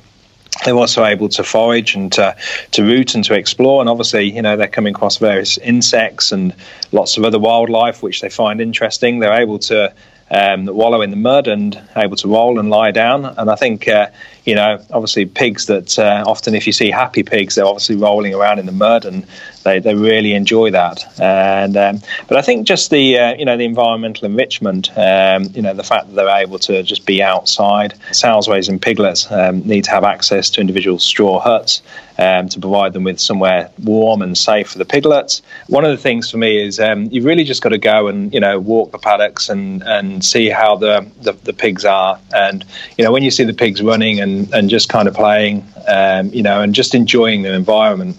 they're 0.64 0.76
also 0.76 1.04
able 1.04 1.30
to 1.30 1.44
forage 1.44 1.96
and 1.96 2.12
to, 2.14 2.36
to 2.72 2.84
root 2.84 3.16
and 3.16 3.24
to 3.26 3.34
explore. 3.34 3.82
And 3.82 3.90
obviously, 3.90 4.32
you 4.32 4.42
know, 4.42 4.56
they're 4.56 4.68
coming 4.68 4.96
across 4.96 5.18
various 5.18 5.58
insects 5.58 6.32
and 6.32 6.54
lots 6.92 7.18
of 7.18 7.26
other 7.26 7.40
wildlife 7.40 8.02
which 8.02 8.22
they 8.22 8.30
find 8.30 8.62
interesting. 8.62 9.20
They're 9.20 9.42
able 9.42 9.60
to 9.60 9.94
um, 10.32 10.66
wallow 10.66 11.02
in 11.02 11.10
the 11.10 11.18
mud 11.18 11.48
and 11.48 11.82
able 11.96 12.16
to 12.18 12.28
roll 12.28 12.60
and 12.60 12.70
lie 12.70 12.92
down. 12.92 13.26
And 13.26 13.50
I 13.50 13.56
think, 13.56 13.88
uh, 13.88 14.08
you 14.46 14.56
know, 14.56 14.80
obviously 14.92 15.26
pigs 15.26 15.66
that 15.66 15.98
uh, 15.98 16.24
often, 16.26 16.56
if 16.56 16.68
you 16.68 16.74
see 16.74 16.92
happy 16.92 17.24
pigs, 17.24 17.56
they're 17.56 17.66
obviously 17.66 17.96
rolling 17.96 18.34
around 18.34 18.60
in 18.60 18.66
the 18.66 18.72
mud 18.72 19.06
and 19.06 19.26
they, 19.66 19.80
they 19.80 19.96
really 19.96 20.34
enjoy 20.34 20.72
that. 20.72 21.04
And 21.20 21.76
um, 21.76 22.00
but 22.28 22.38
I 22.38 22.42
think 22.42 22.68
just 22.68 22.92
the 22.92 23.18
uh, 23.18 23.36
you 23.36 23.44
know 23.44 23.58
the 23.58 23.66
environmental 23.66 24.26
enrichment, 24.26 24.96
um, 24.98 25.46
you 25.54 25.62
know, 25.62 25.74
the 25.74 25.84
fact 25.84 26.08
that 26.08 26.16
they're 26.16 26.38
able 26.38 26.60
to 26.60 26.84
just 26.84 27.06
be 27.06 27.22
outside. 27.22 27.96
Sows 28.12 28.48
and 28.70 28.82
piglets 28.82 29.30
um, 29.32 29.62
need 29.68 29.84
to 29.86 29.92
have 29.92 30.04
access 30.04 30.50
to 30.52 30.62
individual 30.62 31.00
straw 31.00 31.40
huts 31.40 31.82
um, 32.18 32.48
to 32.50 32.60
provide 32.60 32.94
them 32.94 33.04
with 33.04 33.20
somewhere 33.20 33.70
warm 33.84 34.22
and 34.22 34.38
safe 34.38 34.70
for 34.70 34.78
the 34.78 34.86
piglets. 34.86 35.42
One 35.68 35.84
of 35.84 35.92
the 35.92 35.98
things 35.98 36.30
for 36.30 36.38
me 36.38 36.62
is 36.62 36.80
um, 36.80 37.06
you've 37.12 37.26
really 37.26 37.44
just 37.44 37.62
got 37.62 37.70
to 37.70 37.78
go 37.78 38.08
and 38.08 38.34
you 38.34 38.40
know 38.40 38.60
walk 38.60 38.92
the 38.92 39.00
paddocks 39.00 39.50
and, 39.50 39.84
and 39.84 40.24
see 40.24 40.50
how 40.50 40.76
the, 40.76 41.10
the, 41.22 41.34
the 41.34 41.54
pigs 41.54 41.86
are. 41.86 42.20
And 42.34 42.64
you 42.98 43.04
know 43.04 43.12
when 43.12 43.24
you 43.24 43.32
see 43.32 43.44
the 43.44 43.54
pigs 43.54 43.82
running 43.82 44.20
and, 44.20 44.35
and 44.54 44.70
just 44.70 44.90
kind 44.90 45.08
of 45.08 45.14
playing, 45.14 45.66
um, 45.88 46.30
you 46.34 46.44
know, 46.44 46.62
and 46.62 46.74
just 46.74 46.96
enjoying 46.96 47.42
the 47.44 47.54
environment 47.54 48.18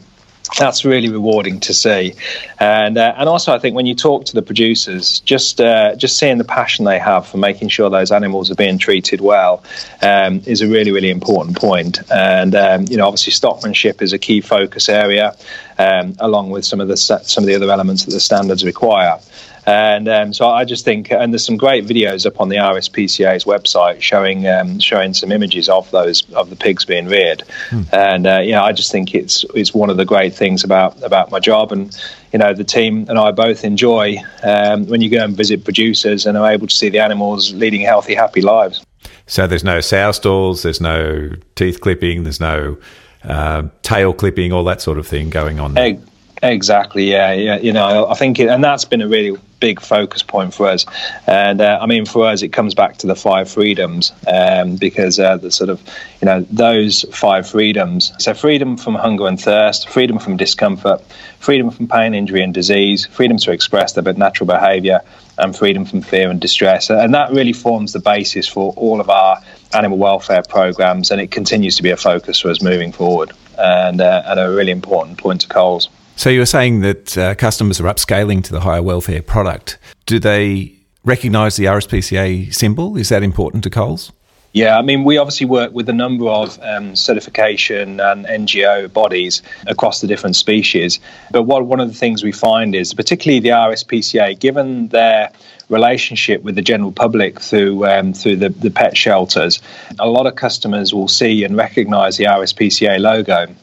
that's 0.58 0.84
really 0.84 1.08
rewarding 1.08 1.60
to 1.60 1.74
see, 1.74 2.14
and 2.58 2.96
uh, 2.96 3.14
and 3.16 3.28
also 3.28 3.52
I 3.52 3.58
think 3.58 3.74
when 3.74 3.86
you 3.86 3.94
talk 3.94 4.24
to 4.26 4.34
the 4.34 4.42
producers, 4.42 5.20
just 5.20 5.60
uh, 5.60 5.96
just 5.96 6.18
seeing 6.18 6.38
the 6.38 6.44
passion 6.44 6.84
they 6.84 6.98
have 6.98 7.26
for 7.26 7.38
making 7.38 7.68
sure 7.68 7.90
those 7.90 8.12
animals 8.12 8.50
are 8.50 8.54
being 8.54 8.78
treated 8.78 9.20
well 9.20 9.62
um, 10.02 10.42
is 10.46 10.62
a 10.62 10.68
really 10.68 10.92
really 10.92 11.10
important 11.10 11.56
point. 11.56 11.98
And 12.10 12.54
um, 12.54 12.84
you 12.88 12.96
know, 12.96 13.06
obviously, 13.06 13.32
stockmanship 13.32 14.00
is 14.02 14.12
a 14.12 14.18
key 14.18 14.40
focus 14.40 14.88
area, 14.88 15.36
um, 15.78 16.14
along 16.20 16.50
with 16.50 16.64
some 16.64 16.80
of 16.80 16.88
the 16.88 16.96
some 16.96 17.42
of 17.44 17.48
the 17.48 17.54
other 17.54 17.70
elements 17.70 18.04
that 18.04 18.12
the 18.12 18.20
standards 18.20 18.64
require. 18.64 19.18
And 19.66 20.08
um, 20.08 20.32
so 20.32 20.48
I 20.48 20.64
just 20.64 20.84
think, 20.84 21.10
and 21.10 21.32
there's 21.32 21.44
some 21.44 21.56
great 21.56 21.84
videos 21.84 22.24
up 22.24 22.40
on 22.40 22.48
the 22.48 22.56
RSPCA's 22.56 23.44
website 23.44 24.00
showing 24.00 24.46
um, 24.46 24.78
showing 24.78 25.12
some 25.12 25.32
images 25.32 25.68
of 25.68 25.90
those 25.90 26.28
of 26.34 26.50
the 26.50 26.56
pigs 26.56 26.84
being 26.84 27.06
reared. 27.06 27.42
Hmm. 27.70 27.82
And 27.92 28.26
uh, 28.26 28.40
you 28.40 28.52
know, 28.52 28.62
I 28.62 28.72
just 28.72 28.92
think 28.92 29.14
it's 29.14 29.44
it's 29.54 29.74
one 29.74 29.90
of 29.90 29.96
the 29.96 30.04
great 30.04 30.34
things 30.34 30.62
about 30.62 31.02
about 31.02 31.32
my 31.32 31.40
job, 31.40 31.72
and 31.72 31.96
you 32.32 32.38
know, 32.38 32.54
the 32.54 32.64
team 32.64 33.06
and 33.08 33.18
I 33.18 33.32
both 33.32 33.64
enjoy 33.64 34.18
um, 34.44 34.86
when 34.86 35.00
you 35.00 35.10
go 35.10 35.24
and 35.24 35.36
visit 35.36 35.64
producers 35.64 36.26
and 36.26 36.38
are 36.38 36.50
able 36.50 36.68
to 36.68 36.74
see 36.74 36.88
the 36.88 37.00
animals 37.00 37.52
leading 37.54 37.80
healthy, 37.80 38.14
happy 38.14 38.42
lives. 38.42 38.84
So 39.26 39.48
there's 39.48 39.64
no 39.64 39.80
sow 39.80 40.12
stalls, 40.12 40.62
there's 40.62 40.80
no 40.80 41.30
teeth 41.56 41.80
clipping, 41.80 42.22
there's 42.22 42.40
no 42.40 42.78
uh, 43.24 43.64
tail 43.82 44.12
clipping, 44.12 44.52
all 44.52 44.64
that 44.64 44.80
sort 44.80 44.98
of 44.98 45.06
thing 45.06 45.30
going 45.30 45.58
on. 45.58 45.74
There. 45.74 45.98
Exactly. 46.42 47.10
Yeah. 47.10 47.32
Yeah. 47.32 47.56
You 47.56 47.72
know, 47.72 48.06
I 48.08 48.14
think, 48.14 48.38
it, 48.38 48.48
and 48.48 48.62
that's 48.62 48.84
been 48.84 49.00
a 49.00 49.08
really 49.08 49.36
big 49.60 49.80
focus 49.80 50.22
point 50.22 50.54
for 50.54 50.66
us. 50.66 50.84
And 51.26 51.60
uh, 51.60 51.78
I 51.80 51.86
mean, 51.86 52.06
for 52.06 52.26
us, 52.26 52.42
it 52.42 52.48
comes 52.48 52.74
back 52.74 52.98
to 52.98 53.06
the 53.06 53.16
five 53.16 53.50
freedoms 53.50 54.12
um, 54.26 54.76
because 54.76 55.18
uh, 55.18 55.36
the 55.36 55.50
sort 55.50 55.70
of, 55.70 55.82
you 56.20 56.26
know, 56.26 56.40
those 56.50 57.04
five 57.12 57.48
freedoms. 57.48 58.12
So, 58.18 58.34
freedom 58.34 58.76
from 58.76 58.94
hunger 58.94 59.26
and 59.26 59.40
thirst, 59.40 59.88
freedom 59.88 60.18
from 60.18 60.36
discomfort, 60.36 61.00
freedom 61.38 61.70
from 61.70 61.88
pain, 61.88 62.14
injury, 62.14 62.42
and 62.42 62.52
disease, 62.52 63.06
freedom 63.06 63.36
to 63.38 63.52
express 63.52 63.92
their 63.94 64.12
natural 64.14 64.46
behaviour, 64.46 65.00
and 65.38 65.54
freedom 65.54 65.84
from 65.84 66.00
fear 66.00 66.30
and 66.30 66.40
distress. 66.40 66.90
And 66.90 67.14
that 67.14 67.30
really 67.30 67.52
forms 67.52 67.92
the 67.92 68.00
basis 68.00 68.48
for 68.48 68.72
all 68.76 69.00
of 69.00 69.10
our 69.10 69.40
animal 69.74 69.98
welfare 69.98 70.42
programs, 70.48 71.10
and 71.10 71.20
it 71.20 71.30
continues 71.30 71.76
to 71.76 71.82
be 71.82 71.90
a 71.90 71.96
focus 71.96 72.40
for 72.40 72.50
us 72.50 72.62
moving 72.62 72.92
forward, 72.92 73.32
and, 73.58 74.00
uh, 74.00 74.22
and 74.26 74.40
a 74.40 74.50
really 74.50 74.72
important 74.72 75.18
point 75.18 75.42
to 75.42 75.48
Coles. 75.48 75.88
So 76.16 76.30
you 76.30 76.38
were 76.40 76.46
saying 76.46 76.80
that 76.80 77.18
uh, 77.18 77.34
customers 77.34 77.78
are 77.78 77.84
upscaling 77.84 78.42
to 78.44 78.52
the 78.52 78.60
higher 78.60 78.82
welfare 78.82 79.20
product. 79.20 79.76
Do 80.06 80.18
they 80.18 80.72
recognise 81.04 81.56
the 81.56 81.66
RSPCA 81.66 82.54
symbol? 82.54 82.96
Is 82.96 83.10
that 83.10 83.22
important 83.22 83.62
to 83.64 83.70
Coles? 83.70 84.12
Yeah, 84.54 84.78
I 84.78 84.82
mean, 84.82 85.04
we 85.04 85.18
obviously 85.18 85.46
work 85.46 85.72
with 85.74 85.86
a 85.90 85.92
number 85.92 86.26
of 86.26 86.58
um, 86.62 86.96
certification 86.96 88.00
and 88.00 88.24
NGO 88.24 88.90
bodies 88.90 89.42
across 89.66 90.00
the 90.00 90.06
different 90.06 90.34
species. 90.36 90.98
But 91.30 91.42
what 91.42 91.66
one 91.66 91.78
of 91.78 91.88
the 91.88 91.94
things 91.94 92.24
we 92.24 92.32
find 92.32 92.74
is, 92.74 92.94
particularly 92.94 93.40
the 93.40 93.50
RSPCA, 93.50 94.38
given 94.38 94.88
their 94.88 95.30
relationship 95.68 96.42
with 96.42 96.54
the 96.54 96.62
general 96.62 96.92
public 96.92 97.40
through 97.40 97.84
um, 97.84 98.14
through 98.14 98.36
the, 98.36 98.48
the 98.48 98.70
pet 98.70 98.96
shelters, 98.96 99.60
a 99.98 100.08
lot 100.08 100.26
of 100.26 100.36
customers 100.36 100.94
will 100.94 101.08
see 101.08 101.44
and 101.44 101.58
recognise 101.58 102.16
the 102.16 102.24
RSPCA 102.24 102.98
logo 102.98 103.54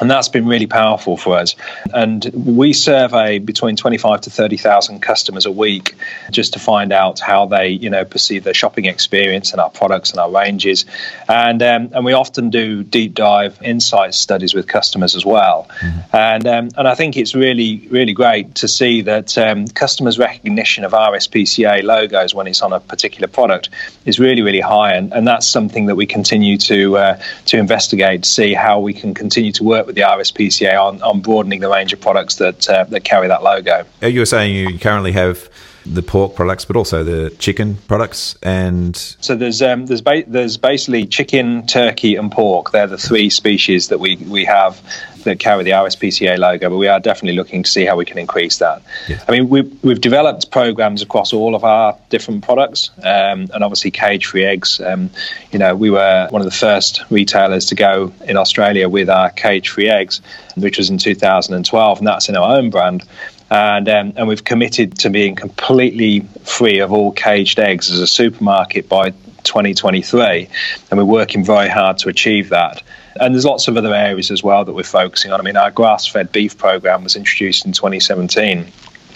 and 0.00 0.10
that's 0.10 0.28
been 0.28 0.46
really 0.46 0.66
powerful 0.66 1.16
for 1.16 1.36
us. 1.36 1.54
And 1.92 2.24
we 2.34 2.72
survey 2.72 3.38
between 3.38 3.76
25 3.76 4.22
to 4.22 4.30
30,000 4.30 5.00
customers 5.00 5.46
a 5.46 5.50
week 5.50 5.94
just 6.30 6.52
to 6.54 6.58
find 6.58 6.92
out 6.92 7.20
how 7.20 7.46
they, 7.46 7.68
you 7.68 7.90
know, 7.90 8.04
perceive 8.04 8.44
their 8.44 8.54
shopping 8.54 8.86
experience 8.86 9.52
and 9.52 9.60
our 9.60 9.70
products 9.70 10.10
and 10.10 10.20
our 10.20 10.30
ranges. 10.30 10.86
And 11.28 11.62
um, 11.62 11.90
and 11.92 12.04
we 12.04 12.12
often 12.12 12.50
do 12.50 12.82
deep 12.82 13.14
dive 13.14 13.60
insight 13.62 14.14
studies 14.14 14.54
with 14.54 14.68
customers 14.68 15.14
as 15.14 15.26
well. 15.26 15.66
Mm-hmm. 15.80 16.16
And 16.16 16.46
um, 16.46 16.68
and 16.76 16.88
I 16.88 16.94
think 16.94 17.16
it's 17.16 17.34
really 17.34 17.86
really 17.90 18.12
great 18.12 18.54
to 18.56 18.68
see 18.68 19.02
that 19.02 19.36
um, 19.36 19.66
customers' 19.68 20.18
recognition 20.18 20.84
of 20.84 20.92
RSPCA 20.92 21.82
logos 21.82 22.34
when 22.34 22.46
it's 22.46 22.62
on 22.62 22.72
a 22.72 22.80
particular 22.80 23.28
product 23.28 23.68
is 24.06 24.18
really 24.18 24.42
really 24.42 24.60
high. 24.60 24.94
And, 24.94 25.12
and 25.12 25.26
that's 25.26 25.46
something 25.46 25.86
that 25.86 25.96
we 25.96 26.06
continue 26.06 26.56
to 26.58 26.96
uh, 26.96 27.22
to 27.46 27.58
investigate 27.58 28.22
to 28.22 28.28
see 28.28 28.54
how 28.54 28.80
we 28.80 28.94
can 28.94 29.14
continue 29.14 29.52
to 29.52 29.64
work 29.64 29.79
with 29.86 29.96
the 29.96 30.02
RSPCA 30.02 30.80
on, 30.80 31.02
on 31.02 31.20
broadening 31.20 31.60
the 31.60 31.68
range 31.68 31.92
of 31.92 32.00
products 32.00 32.36
that 32.36 32.68
uh, 32.68 32.84
that 32.84 33.04
carry 33.04 33.28
that 33.28 33.42
logo. 33.42 33.84
You 34.02 34.20
were 34.20 34.26
saying 34.26 34.54
you 34.54 34.78
currently 34.78 35.12
have 35.12 35.48
the 35.86 36.02
pork 36.02 36.34
products, 36.34 36.64
but 36.64 36.76
also 36.76 37.02
the 37.04 37.30
chicken 37.38 37.76
products, 37.88 38.36
and 38.42 38.96
so 38.96 39.34
there's 39.34 39.62
um, 39.62 39.86
there's 39.86 40.02
ba- 40.02 40.24
there's 40.26 40.56
basically 40.56 41.06
chicken, 41.06 41.66
turkey, 41.66 42.16
and 42.16 42.30
pork. 42.30 42.72
They're 42.72 42.86
the 42.86 42.98
three 42.98 43.30
species 43.30 43.88
that 43.88 43.98
we 43.98 44.16
we 44.16 44.44
have 44.44 44.80
that 45.24 45.38
carry 45.38 45.64
the 45.64 45.70
RSPCA 45.70 46.38
logo, 46.38 46.70
but 46.70 46.76
we 46.76 46.88
are 46.88 47.00
definitely 47.00 47.36
looking 47.36 47.62
to 47.62 47.70
see 47.70 47.84
how 47.84 47.96
we 47.96 48.04
can 48.04 48.18
increase 48.18 48.58
that. 48.58 48.82
I 49.28 49.32
mean, 49.32 49.48
we've, 49.48 49.84
we've 49.84 50.00
developed 50.00 50.50
programs 50.50 51.02
across 51.02 51.32
all 51.32 51.54
of 51.54 51.64
our 51.64 51.96
different 52.08 52.44
products, 52.44 52.90
um, 52.98 53.48
and 53.52 53.62
obviously 53.62 53.90
cage-free 53.90 54.44
eggs. 54.44 54.80
Um, 54.80 55.10
you 55.52 55.58
know, 55.58 55.74
we 55.74 55.90
were 55.90 56.28
one 56.30 56.40
of 56.40 56.46
the 56.46 56.56
first 56.56 57.02
retailers 57.10 57.66
to 57.66 57.74
go 57.74 58.12
in 58.24 58.36
Australia 58.36 58.88
with 58.88 59.08
our 59.08 59.30
cage-free 59.30 59.88
eggs, 59.88 60.20
which 60.56 60.78
was 60.78 60.90
in 60.90 60.98
2012, 60.98 61.98
and 61.98 62.06
that's 62.06 62.28
in 62.28 62.36
our 62.36 62.56
own 62.56 62.70
brand 62.70 63.04
and 63.50 63.88
um, 63.88 64.12
and 64.16 64.28
we've 64.28 64.44
committed 64.44 64.98
to 64.98 65.10
being 65.10 65.34
completely 65.34 66.20
free 66.44 66.78
of 66.78 66.92
all 66.92 67.12
caged 67.12 67.58
eggs 67.58 67.90
as 67.90 67.98
a 67.98 68.06
supermarket 68.06 68.88
by 68.88 69.10
2023, 69.44 70.48
and 70.90 70.98
we're 70.98 71.04
working 71.04 71.44
very 71.44 71.68
hard 71.68 71.98
to 71.98 72.08
achieve 72.08 72.50
that. 72.50 72.82
And 73.20 73.34
there's 73.34 73.44
lots 73.44 73.66
of 73.66 73.76
other 73.76 73.92
areas 73.92 74.30
as 74.30 74.42
well 74.42 74.64
that 74.64 74.72
we're 74.72 74.84
focusing 74.84 75.32
on. 75.32 75.40
I 75.40 75.42
mean, 75.42 75.56
our 75.56 75.70
grass-fed 75.70 76.30
beef 76.30 76.56
program 76.56 77.02
was 77.02 77.16
introduced 77.16 77.66
in 77.66 77.72
2017. 77.72 78.70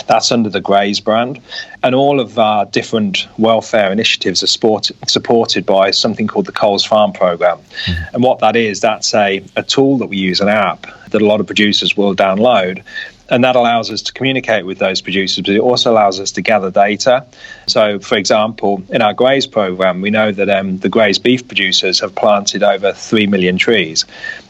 That's 0.06 0.32
under 0.32 0.50
the 0.50 0.60
Graze 0.60 1.00
brand. 1.00 1.40
And 1.82 1.94
all 1.94 2.20
of 2.20 2.38
our 2.38 2.66
different 2.66 3.28
welfare 3.38 3.92
initiatives 3.92 4.42
are 4.42 4.48
sport, 4.48 4.90
supported 5.06 5.64
by 5.64 5.92
something 5.92 6.26
called 6.26 6.46
the 6.46 6.52
Coles 6.52 6.84
Farm 6.84 7.12
Program. 7.12 7.58
Mm-hmm. 7.58 8.14
And 8.14 8.22
what 8.22 8.40
that 8.40 8.56
is, 8.56 8.80
that's 8.80 9.14
a, 9.14 9.42
a 9.56 9.62
tool 9.62 9.96
that 9.98 10.06
we 10.06 10.16
use, 10.16 10.40
an 10.40 10.48
app 10.48 10.86
that 11.10 11.22
a 11.22 11.26
lot 11.26 11.40
of 11.40 11.46
producers 11.46 11.96
will 11.96 12.14
download 12.14 12.82
and 13.30 13.44
that 13.44 13.56
allows 13.56 13.90
us 13.90 14.02
to 14.02 14.12
communicate 14.12 14.66
with 14.66 14.78
those 14.78 15.00
producers, 15.00 15.44
but 15.44 15.54
it 15.54 15.60
also 15.60 15.92
allows 15.92 16.20
us 16.20 16.32
to 16.32 16.42
gather 16.42 16.70
data. 16.70 17.26
So, 17.66 17.98
for 17.98 18.16
example, 18.16 18.82
in 18.90 19.00
our 19.00 19.14
Graze 19.14 19.46
program, 19.46 20.00
we 20.00 20.10
know 20.10 20.30
that 20.30 20.50
um, 20.50 20.78
the 20.78 20.88
Graze 20.88 21.18
beef 21.18 21.46
producers 21.46 22.00
have 22.00 22.14
planted 22.14 22.62
over 22.62 22.92
3 22.92 23.26
million 23.26 23.56
trees. 23.56 24.04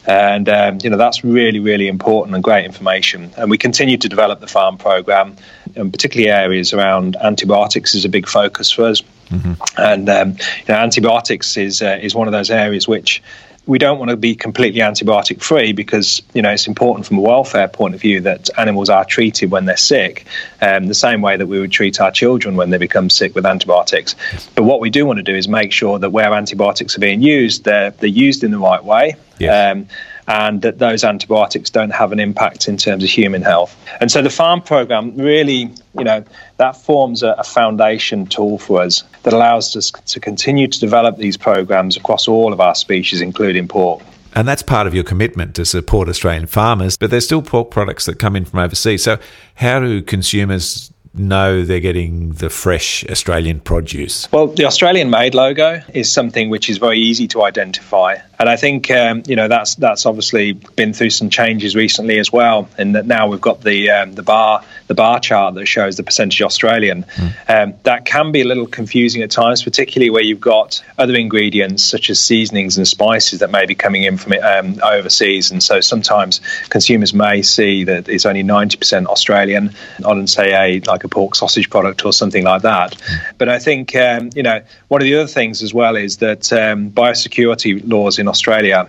And, 0.07 0.49
um, 0.49 0.79
you 0.83 0.91
know, 0.91 0.97
that's 0.97 1.25
really, 1.25 1.61
really 1.61 1.89
important 1.89 2.35
and 2.35 2.43
great 2.43 2.65
information. 2.65 3.33
And 3.37 3.49
we 3.49 3.59
continue 3.59 3.97
to 3.97 4.09
develop 4.09 4.41
the 4.41 4.49
farm 4.49 4.77
program, 4.77 5.37
and 5.77 5.93
particularly 5.93 6.31
areas 6.31 6.73
around 6.73 7.17
antibiotics 7.17 7.95
is 7.95 8.05
a 8.05 8.09
big 8.09 8.29
focus 8.29 8.71
for 8.71 8.85
us. 8.85 9.03
Mm-hmm. 9.31 9.53
And 9.79 10.09
um, 10.09 10.31
you 10.31 10.65
know, 10.69 10.75
antibiotics 10.75 11.57
is 11.57 11.81
uh, 11.81 11.99
is 12.03 12.15
one 12.15 12.29
of 12.29 12.33
those 12.33 12.51
areas 12.51 12.87
which 12.87 13.23
we 13.67 13.79
don't 13.79 13.99
want 13.99 14.11
to 14.11 14.17
be 14.17 14.35
completely 14.35 14.81
antibiotic 14.81 15.41
free 15.41 15.73
because 15.73 16.23
you 16.35 16.43
know 16.43 16.51
it's 16.51 16.67
important 16.67 17.07
from 17.07 17.19
a 17.19 17.21
welfare 17.21 17.69
point 17.69 17.95
of 17.95 18.01
view 18.01 18.21
that 18.21 18.51
animals 18.59 18.91
are 18.91 19.05
treated 19.05 19.51
when 19.51 19.65
they're 19.65 19.77
sick, 19.77 20.27
um, 20.61 20.87
the 20.87 20.95
same 20.95 21.23
way 21.23 21.37
that 21.37 21.47
we 21.47 21.59
would 21.59 21.73
treat 21.73 22.01
our 22.01 22.11
children 22.11 22.57
when 22.57 22.71
they 22.71 22.79
become 22.79 23.09
sick 23.09 23.35
with 23.35 23.47
antibiotics. 23.47 24.17
But 24.55 24.65
what 24.65 24.81
we 24.81 24.91
do 24.91 25.07
want 25.07 25.19
to 25.19 25.23
do 25.23 25.35
is 25.35 25.49
make 25.49 25.73
sure 25.73 25.99
that 25.99 26.11
where 26.11 26.33
antibiotics 26.35 26.97
are 26.97 27.01
being 27.01 27.23
used, 27.23 27.65
they're 27.65 27.91
they're 27.91 28.09
used 28.09 28.45
in 28.45 28.51
the 28.51 28.59
right 28.59 28.85
way. 28.85 29.17
Yes. 29.39 29.77
Um, 29.77 29.87
and 30.27 30.63
that 30.63 30.79
those 30.79 31.05
antibiotics 31.05 31.71
don't 31.71 31.91
have 31.91 32.13
an 32.13 32.21
impact 32.21 32.69
in 32.69 32.77
terms 32.77 33.03
of 33.03 33.11
human 33.11 33.43
health. 33.43 33.77
And 34.01 34.11
so 34.11 34.23
the 34.23 34.31
farm 34.31 34.63
program 34.63 35.17
really, 35.17 35.71
you 35.99 36.05
know, 36.05 36.25
that 36.57 36.77
forms 36.77 37.23
a, 37.23 37.33
a 37.33 37.45
foundation 37.45 38.27
tool 38.27 38.59
for 38.59 38.83
us 38.83 39.03
that 39.23 39.33
allows 39.33 39.77
us 39.77 39.91
to 39.91 40.21
continue 40.21 40.67
to 40.67 40.81
develop 40.81 41.17
these 41.17 41.37
programs 41.37 41.97
across 41.97 42.29
all 42.29 42.53
of 42.53 42.61
our 42.61 42.75
species, 42.75 43.21
including 43.21 43.69
pork. 43.69 44.03
And 44.35 44.49
that's 44.49 44.63
part 44.63 44.87
of 44.87 44.95
your 44.95 45.05
commitment 45.05 45.55
to 45.57 45.65
support 45.65 46.09
Australian 46.09 46.47
farmers, 46.47 46.97
but 46.97 47.11
there's 47.11 47.25
still 47.25 47.43
pork 47.43 47.71
products 47.71 48.07
that 48.07 48.19
come 48.19 48.35
in 48.35 48.45
from 48.45 48.59
overseas. 48.59 49.05
So, 49.05 49.19
how 49.55 49.79
do 49.79 50.03
consumers 50.03 50.93
know 51.15 51.63
they're 51.63 51.81
getting 51.81 52.31
the 52.33 52.51
fresh 52.51 53.05
Australian 53.09 53.61
produce? 53.61 54.31
Well, 54.33 54.49
the 54.49 54.65
Australian 54.65 55.11
made 55.11 55.35
logo 55.35 55.81
is 55.93 56.11
something 56.11 56.51
which 56.51 56.69
is 56.69 56.79
very 56.79 56.99
easy 56.99 57.29
to 57.29 57.45
identify. 57.45 58.17
And 58.45 58.51
I 58.51 58.57
think 58.57 58.91
um, 58.91 59.23
you 59.27 59.37
know 59.37 59.49
that's 59.49 59.75
that's 59.77 60.05
obviously 60.05 60.53
been 60.53 60.93
through 60.93 61.09
some 61.09 61.31
changes 61.31 61.75
recently 61.75 62.19
as 62.19 62.31
well, 62.31 62.69
in 62.77 62.93
that 62.93 63.07
now 63.07 63.27
we've 63.27 63.41
got 63.41 63.63
the 63.63 63.89
um, 63.89 64.13
the 64.13 64.23
bar 64.23 64.63
the 64.87 64.95
bar 64.95 65.19
chart 65.19 65.55
that 65.55 65.65
shows 65.65 65.97
the 65.97 66.03
percentage 66.03 66.43
Australian. 66.43 67.05
Mm. 67.05 67.33
Um, 67.49 67.75
that 67.85 68.05
can 68.05 68.33
be 68.33 68.43
a 68.43 68.45
little 68.45 68.67
confusing 68.67 69.23
at 69.23 69.31
times, 69.31 69.65
particularly 69.65 70.11
where 70.11 70.23
you've 70.23 70.43
got 70.43 70.85
other 70.99 71.15
ingredients 71.15 71.83
such 71.83 72.11
as 72.11 72.21
seasonings 72.21 72.77
and 72.77 72.87
spices 72.87 73.39
that 73.39 73.51
may 73.51 73.65
be 73.65 73.75
coming 73.75 74.03
in 74.03 74.19
from 74.19 74.35
um, 74.35 74.79
overseas, 74.83 75.51
and 75.51 75.63
so 75.63 75.81
sometimes 75.81 76.43
consumers 76.69 77.15
may 77.15 77.41
see 77.41 77.85
that 77.85 78.11
it's 78.11 78.27
only 78.27 78.43
ninety 78.43 78.77
percent 78.77 79.07
Australian 79.07 79.71
on 80.05 80.27
say 80.27 80.53
a 80.53 80.81
like 80.81 81.03
a 81.05 81.09
pork 81.09 81.35
sausage 81.35 81.71
product 81.71 82.05
or 82.05 82.13
something 82.13 82.45
like 82.45 82.61
that. 82.61 82.93
Mm. 82.93 83.39
But 83.39 83.49
I 83.49 83.59
think 83.59 83.97
um, 83.97 84.29
you 84.35 84.43
know 84.43 84.61
one 84.89 85.01
of 85.01 85.07
the 85.07 85.15
other 85.15 85.29
things 85.29 85.63
as 85.63 85.73
well 85.73 85.97
is 85.97 86.19
that 86.19 86.53
um, 86.53 86.91
biosecurity 86.91 87.89
laws 87.89 88.19
in 88.19 88.34
Australia 88.35 88.89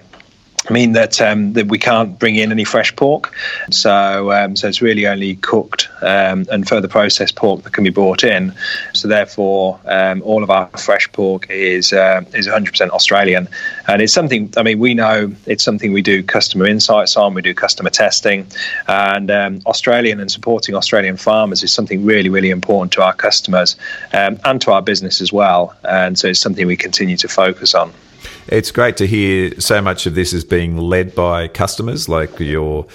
mean 0.69 0.93
that 0.93 1.21
um, 1.21 1.53
that 1.53 1.67
we 1.67 1.77
can't 1.77 2.17
bring 2.17 2.35
in 2.35 2.51
any 2.51 2.63
fresh 2.63 2.95
pork. 2.95 3.33
So 3.71 4.31
um, 4.31 4.55
so 4.55 4.67
it's 4.67 4.81
really 4.81 5.07
only 5.07 5.35
cooked 5.37 5.89
um, 6.01 6.45
and 6.51 6.67
further 6.67 6.87
processed 6.87 7.35
pork 7.35 7.63
that 7.63 7.73
can 7.73 7.83
be 7.83 7.89
brought 7.89 8.23
in. 8.23 8.53
So 8.93 9.07
therefore, 9.07 9.79
um, 9.85 10.21
all 10.23 10.43
of 10.43 10.49
our 10.49 10.67
fresh 10.77 11.11
pork 11.11 11.47
is 11.49 11.93
uh, 11.93 12.23
is 12.33 12.47
100% 12.47 12.89
Australian, 12.89 13.47
and 13.87 14.01
it's 14.01 14.13
something. 14.13 14.53
I 14.57 14.63
mean, 14.63 14.79
we 14.79 14.93
know 14.93 15.33
it's 15.45 15.63
something 15.63 15.93
we 15.93 16.01
do 16.01 16.23
customer 16.23 16.65
insights 16.65 17.17
on. 17.17 17.33
We 17.33 17.41
do 17.41 17.53
customer 17.53 17.89
testing, 17.89 18.47
and 18.87 19.29
um, 19.31 19.59
Australian 19.65 20.19
and 20.19 20.31
supporting 20.31 20.75
Australian 20.75 21.17
farmers 21.17 21.63
is 21.63 21.71
something 21.71 22.03
really 22.03 22.29
really 22.29 22.49
important 22.49 22.91
to 22.93 23.03
our 23.03 23.13
customers 23.13 23.75
um, 24.13 24.39
and 24.45 24.61
to 24.61 24.71
our 24.71 24.81
business 24.81 25.21
as 25.21 25.31
well. 25.31 25.75
And 25.83 26.17
so 26.17 26.27
it's 26.27 26.39
something 26.39 26.65
we 26.67 26.77
continue 26.77 27.17
to 27.17 27.27
focus 27.27 27.75
on. 27.75 27.93
It's 28.47 28.71
great 28.71 28.97
to 28.97 29.07
hear 29.07 29.59
so 29.59 29.81
much 29.81 30.05
of 30.05 30.13
this 30.13 30.31
is 30.31 30.43
being 30.43 30.77
led 30.77 31.15
by 31.15 31.47
customers, 31.47 32.07
like 32.07 32.39
your 32.39 32.85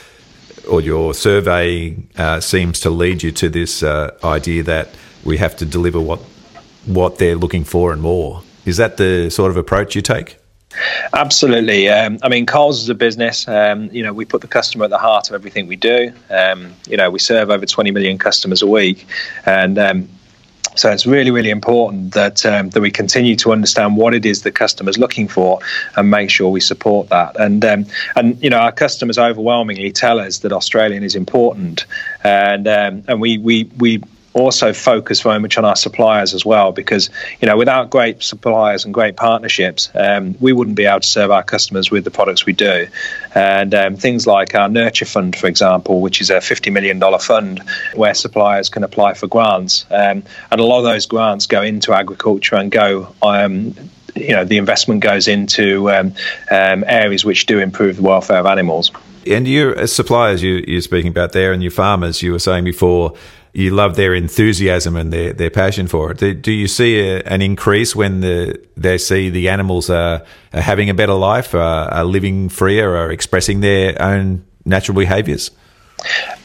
or 0.69 0.81
your 0.81 1.15
survey 1.15 1.97
uh, 2.17 2.39
seems 2.39 2.79
to 2.81 2.91
lead 2.91 3.23
you 3.23 3.33
to 3.33 3.49
this 3.49 3.83
uh, 3.83 4.17
idea 4.23 4.63
that 4.63 4.89
we 5.25 5.39
have 5.39 5.57
to 5.57 5.65
deliver 5.65 6.01
what 6.01 6.21
what 6.87 7.19
they're 7.19 7.37
looking 7.37 7.65
for 7.65 7.93
and 7.93 8.01
more. 8.01 8.43
Is 8.65 8.77
that 8.77 8.97
the 8.97 9.31
sort 9.31 9.51
of 9.51 9.57
approach 9.57 9.97
you 9.97 10.03
take? 10.03 10.37
Absolutely. 11.13 11.89
Um, 11.89 12.19
I 12.23 12.29
mean, 12.29 12.47
Coles 12.47 12.81
is 12.81 12.89
a 12.89 12.95
business. 12.95 13.49
Um, 13.49 13.91
you 13.93 14.05
know, 14.05 14.13
we 14.13 14.25
put 14.25 14.41
the 14.41 14.47
customer 14.47 14.85
at 14.85 14.91
the 14.91 14.99
heart 14.99 15.29
of 15.29 15.35
everything 15.35 15.67
we 15.67 15.75
do. 15.75 16.13
Um, 16.31 16.75
you 16.89 16.97
know, 16.97 17.11
we 17.11 17.19
serve 17.19 17.51
over 17.51 17.67
20 17.67 17.91
million 17.91 18.19
customers 18.19 18.63
a 18.63 18.69
week, 18.69 19.07
and 19.47 19.79
um, 19.79 20.09
so 20.77 20.91
it's 20.91 21.07
really, 21.07 21.31
really 21.31 21.51
important 21.51 22.15
that 22.15 22.47
um, 22.47 22.71
that 22.71 22.81
we 22.81 22.91
continue 22.91 23.37
to 23.37 23.53
understand 23.53 23.97
what 23.97 24.15
it 24.15 24.25
is 24.25 24.43
the 24.43 24.53
customer's 24.53 24.99
looking 24.99 25.29
for 25.29 25.59
and 25.97 26.11
make 26.11 26.31
sure 26.31 26.49
we 26.49 26.61
support 26.61 27.09
that. 27.09 27.39
And 27.39 27.65
um, 27.65 27.87
and 28.17 28.43
you 28.43 28.51
know 28.51 28.59
our 28.59 28.73
customers 28.73 29.19
overwhelmingly 29.19 29.93
tell 29.93 30.21
us 30.21 30.39
that 30.39 30.53
Australian 30.53 31.03
is 31.03 31.15
important, 31.15 31.85
and 32.23 32.69
um, 32.69 33.03
and 33.09 33.21
we 33.21 33.39
we 33.39 33.65
we 33.79 34.03
also 34.33 34.73
focus 34.73 35.21
very 35.21 35.41
much 35.41 35.59
on 35.59 35.65
our 35.65 35.77
suppliers 35.77 36.35
as 36.35 36.45
well 36.45 36.73
because 36.73 37.11
you 37.41 37.49
know 37.49 37.57
without 37.57 37.91
great 37.91 38.23
suppliers 38.23 38.85
and 38.85 38.95
great 38.95 39.17
partnerships 39.17 39.91
um, 39.95 40.37
we 40.41 40.53
wouldn't 40.53 40.77
be 40.77 40.85
able 40.85 41.01
to 41.01 41.09
serve 41.09 41.31
our 41.31 41.43
customers 41.43 41.91
with 41.91 42.05
the 42.05 42.11
products 42.11 42.47
we 42.47 42.53
do. 42.53 42.87
And 43.35 43.75
um, 43.75 43.97
things 43.97 44.27
like 44.27 44.55
our 44.55 44.69
nurture 44.69 45.05
fund 45.05 45.37
for 45.37 45.47
example 45.47 46.01
which 46.01 46.21
is 46.21 46.31
a 46.31 46.37
$50 46.37 46.73
million 46.73 47.01
fund 47.19 47.63
where 47.95 48.15
suppliers 48.15 48.69
can 48.69 48.85
apply 48.85 49.15
for 49.15 49.27
grants 49.27 49.85
um, 49.91 50.23
and 50.51 50.61
a 50.61 50.65
lot 50.65 50.79
of 50.79 50.85
those 50.85 51.07
grants 51.07 51.47
go 51.47 51.63
into 51.63 51.93
agriculture 51.93 52.57
and 52.57 52.71
go 52.71 53.15
um, 53.23 53.75
you 54.15 54.33
know 54.33 54.45
the 54.45 54.59
investment 54.59 55.01
goes 55.01 55.29
into 55.29 55.91
um, 55.91 56.15
um, 56.51 56.85
areas 56.87 57.25
which 57.25 57.47
do 57.47 57.59
improve 57.59 57.97
the 57.97 58.03
welfare 58.03 58.39
of 58.39 58.47
animals. 58.47 58.91
And 59.27 59.47
your 59.47 59.87
suppliers 59.87 60.43
you, 60.43 60.65
you're 60.67 60.81
speaking 60.81 61.11
about 61.11 61.33
there 61.33 61.53
and 61.53 61.63
your 61.63 61.71
farmers 61.71 62.23
you 62.23 62.33
were 62.33 62.39
saying 62.39 62.65
before 62.65 63.15
you 63.53 63.71
love 63.71 63.97
their 63.97 64.15
enthusiasm 64.15 64.97
and 64.97 65.13
their, 65.13 65.33
their 65.33 65.51
passion 65.51 65.89
for 65.89 66.13
it. 66.13 66.43
Do, 66.43 66.53
you 66.53 66.69
see 66.69 67.01
a, 67.01 67.21
an 67.23 67.43
increase 67.43 67.97
when 67.97 68.21
the, 68.21 68.61
they 68.77 68.99
see 68.99 69.31
the 69.31 69.49
animals 69.49 69.91
are, 69.91 70.25
are 70.53 70.61
having 70.61 70.89
a 70.91 70.95
better 70.95 71.15
life, 71.15 71.55
are, 71.55 71.89
are 71.91 72.05
living 72.05 72.49
freer, 72.49 72.97
are 72.97 73.11
expressing 73.11 73.61
their 73.61 74.01
own 74.01 74.45
natural 74.65 74.97
behaviours? 74.97 75.51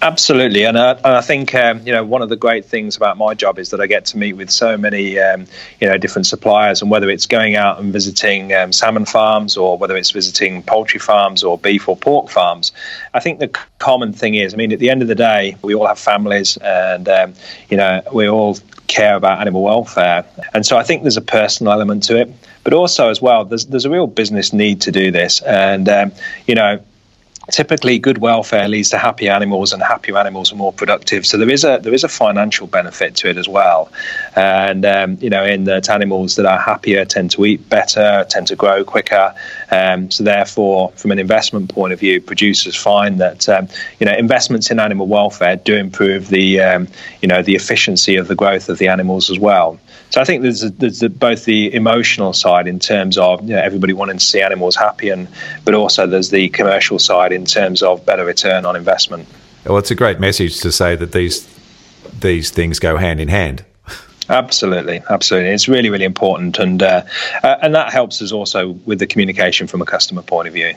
Absolutely, 0.01 0.63
and 0.63 0.77
I, 0.77 0.91
and 0.91 1.07
I 1.07 1.21
think 1.21 1.55
um, 1.55 1.81
you 1.85 1.91
know 1.91 2.03
one 2.03 2.21
of 2.21 2.29
the 2.29 2.35
great 2.35 2.65
things 2.65 2.95
about 2.95 3.17
my 3.17 3.33
job 3.33 3.57
is 3.57 3.69
that 3.71 3.81
I 3.81 3.87
get 3.87 4.05
to 4.07 4.17
meet 4.17 4.33
with 4.33 4.49
so 4.51 4.77
many 4.77 5.17
um, 5.17 5.45
you 5.79 5.87
know 5.87 5.97
different 5.97 6.27
suppliers, 6.27 6.81
and 6.81 6.91
whether 6.91 7.09
it's 7.09 7.25
going 7.25 7.55
out 7.55 7.79
and 7.79 7.91
visiting 7.91 8.53
um, 8.53 8.71
salmon 8.71 9.05
farms, 9.05 9.57
or 9.57 9.77
whether 9.77 9.95
it's 9.95 10.11
visiting 10.11 10.61
poultry 10.63 10.99
farms 10.99 11.43
or 11.43 11.57
beef 11.57 11.87
or 11.87 11.95
pork 11.95 12.29
farms, 12.29 12.71
I 13.13 13.19
think 13.19 13.39
the 13.39 13.47
common 13.79 14.13
thing 14.13 14.35
is, 14.35 14.53
I 14.53 14.57
mean, 14.57 14.71
at 14.71 14.79
the 14.79 14.89
end 14.89 15.01
of 15.01 15.07
the 15.07 15.15
day, 15.15 15.57
we 15.61 15.73
all 15.73 15.87
have 15.87 15.99
families, 15.99 16.57
and 16.57 17.07
um, 17.07 17.33
you 17.69 17.77
know 17.77 18.01
we 18.13 18.27
all 18.27 18.57
care 18.87 19.15
about 19.15 19.39
animal 19.39 19.63
welfare, 19.63 20.25
and 20.53 20.65
so 20.65 20.77
I 20.77 20.83
think 20.83 21.01
there's 21.03 21.17
a 21.17 21.21
personal 21.21 21.73
element 21.73 22.03
to 22.03 22.19
it, 22.19 22.31
but 22.63 22.73
also 22.73 23.09
as 23.09 23.21
well, 23.21 23.45
there's 23.45 23.65
there's 23.65 23.85
a 23.85 23.89
real 23.89 24.07
business 24.07 24.53
need 24.53 24.81
to 24.81 24.91
do 24.91 25.11
this, 25.11 25.41
and 25.41 25.87
um, 25.89 26.11
you 26.45 26.55
know 26.55 26.79
typically 27.51 27.99
good 27.99 28.17
welfare 28.17 28.67
leads 28.67 28.89
to 28.89 28.97
happy 28.97 29.29
animals 29.29 29.71
and 29.71 29.81
happier 29.84 30.17
animals 30.17 30.51
are 30.51 30.55
more 30.55 30.73
productive. 30.73 31.25
So 31.25 31.38
there 31.38 31.49
is 31.49 31.63
a 31.63 31.79
there 31.81 31.93
is 31.93 32.03
a 32.03 32.10
financial 32.10 32.67
benefit 32.67 33.15
to 33.17 33.29
it 33.29 33.38
as 33.38 33.47
well. 33.47 33.91
And 34.36 34.86
um, 34.86 35.17
you 35.21 35.29
know 35.29 35.43
in 35.43 35.65
that 35.65 35.89
animals 35.89 36.36
that 36.36 36.45
are 36.45 36.60
happier 36.60 37.05
tend 37.05 37.31
to 37.31 37.45
eat 37.45 37.67
better 37.69 38.25
tend 38.29 38.47
to 38.47 38.55
grow 38.55 38.84
quicker. 38.84 39.34
Um, 39.71 40.10
so 40.12 40.23
therefore 40.23 40.91
from 40.95 41.12
an 41.12 41.19
investment 41.19 41.73
point 41.73 41.93
of 41.93 41.99
view 41.99 42.21
producers 42.21 42.75
find 42.75 43.19
that 43.19 43.47
um, 43.49 43.67
you 43.99 44.05
know 44.05 44.13
investments 44.13 44.71
in 44.71 44.79
animal 44.79 45.08
welfare 45.08 45.55
do 45.55 45.75
improve 45.75 46.29
the 46.29 46.60
um, 46.62 46.88
you 47.21 47.27
know 47.27 47.41
the 47.41 47.55
efficiency 47.55 48.15
of 48.15 48.27
the 48.27 48.36
growth 48.36 48.69
of 48.69 48.77
the 48.77 48.88
animals 48.88 49.29
as 49.29 49.39
well 49.39 49.79
so 50.09 50.21
I 50.21 50.23
think 50.23 50.43
there's, 50.43 50.63
a, 50.63 50.69
there's 50.69 51.03
a, 51.03 51.09
both 51.09 51.45
the 51.45 51.73
emotional 51.73 52.33
side 52.33 52.67
in 52.67 52.79
terms 52.79 53.17
of 53.17 53.41
you 53.43 53.55
know, 53.55 53.61
everybody 53.61 53.93
wanting 53.93 54.17
to 54.17 54.23
see 54.23 54.41
animals 54.41 54.75
happy, 54.75 55.09
and 55.09 55.27
but 55.63 55.73
also 55.73 56.07
there's 56.07 56.29
the 56.29 56.49
commercial 56.49 56.99
side 56.99 57.31
in 57.31 57.45
terms 57.45 57.83
of 57.83 58.05
better 58.05 58.25
return 58.25 58.65
on 58.65 58.75
investment. 58.75 59.27
Well, 59.65 59.77
it's 59.77 59.91
a 59.91 59.95
great 59.95 60.19
message 60.19 60.59
to 60.61 60.71
say 60.71 60.95
that 60.95 61.11
these 61.11 61.47
these 62.19 62.49
things 62.49 62.79
go 62.79 62.97
hand 62.97 63.19
in 63.19 63.27
hand. 63.27 63.65
Absolutely, 64.29 65.01
absolutely. 65.09 65.51
It's 65.51 65.67
really, 65.67 65.89
really 65.89 66.05
important, 66.05 66.57
and 66.57 66.81
uh, 66.81 67.03
uh, 67.43 67.57
and 67.61 67.75
that 67.75 67.91
helps 67.91 68.21
us 68.21 68.31
also 68.31 68.69
with 68.85 68.99
the 68.99 69.07
communication 69.07 69.67
from 69.67 69.81
a 69.81 69.85
customer 69.85 70.21
point 70.21 70.47
of 70.47 70.53
view. 70.53 70.73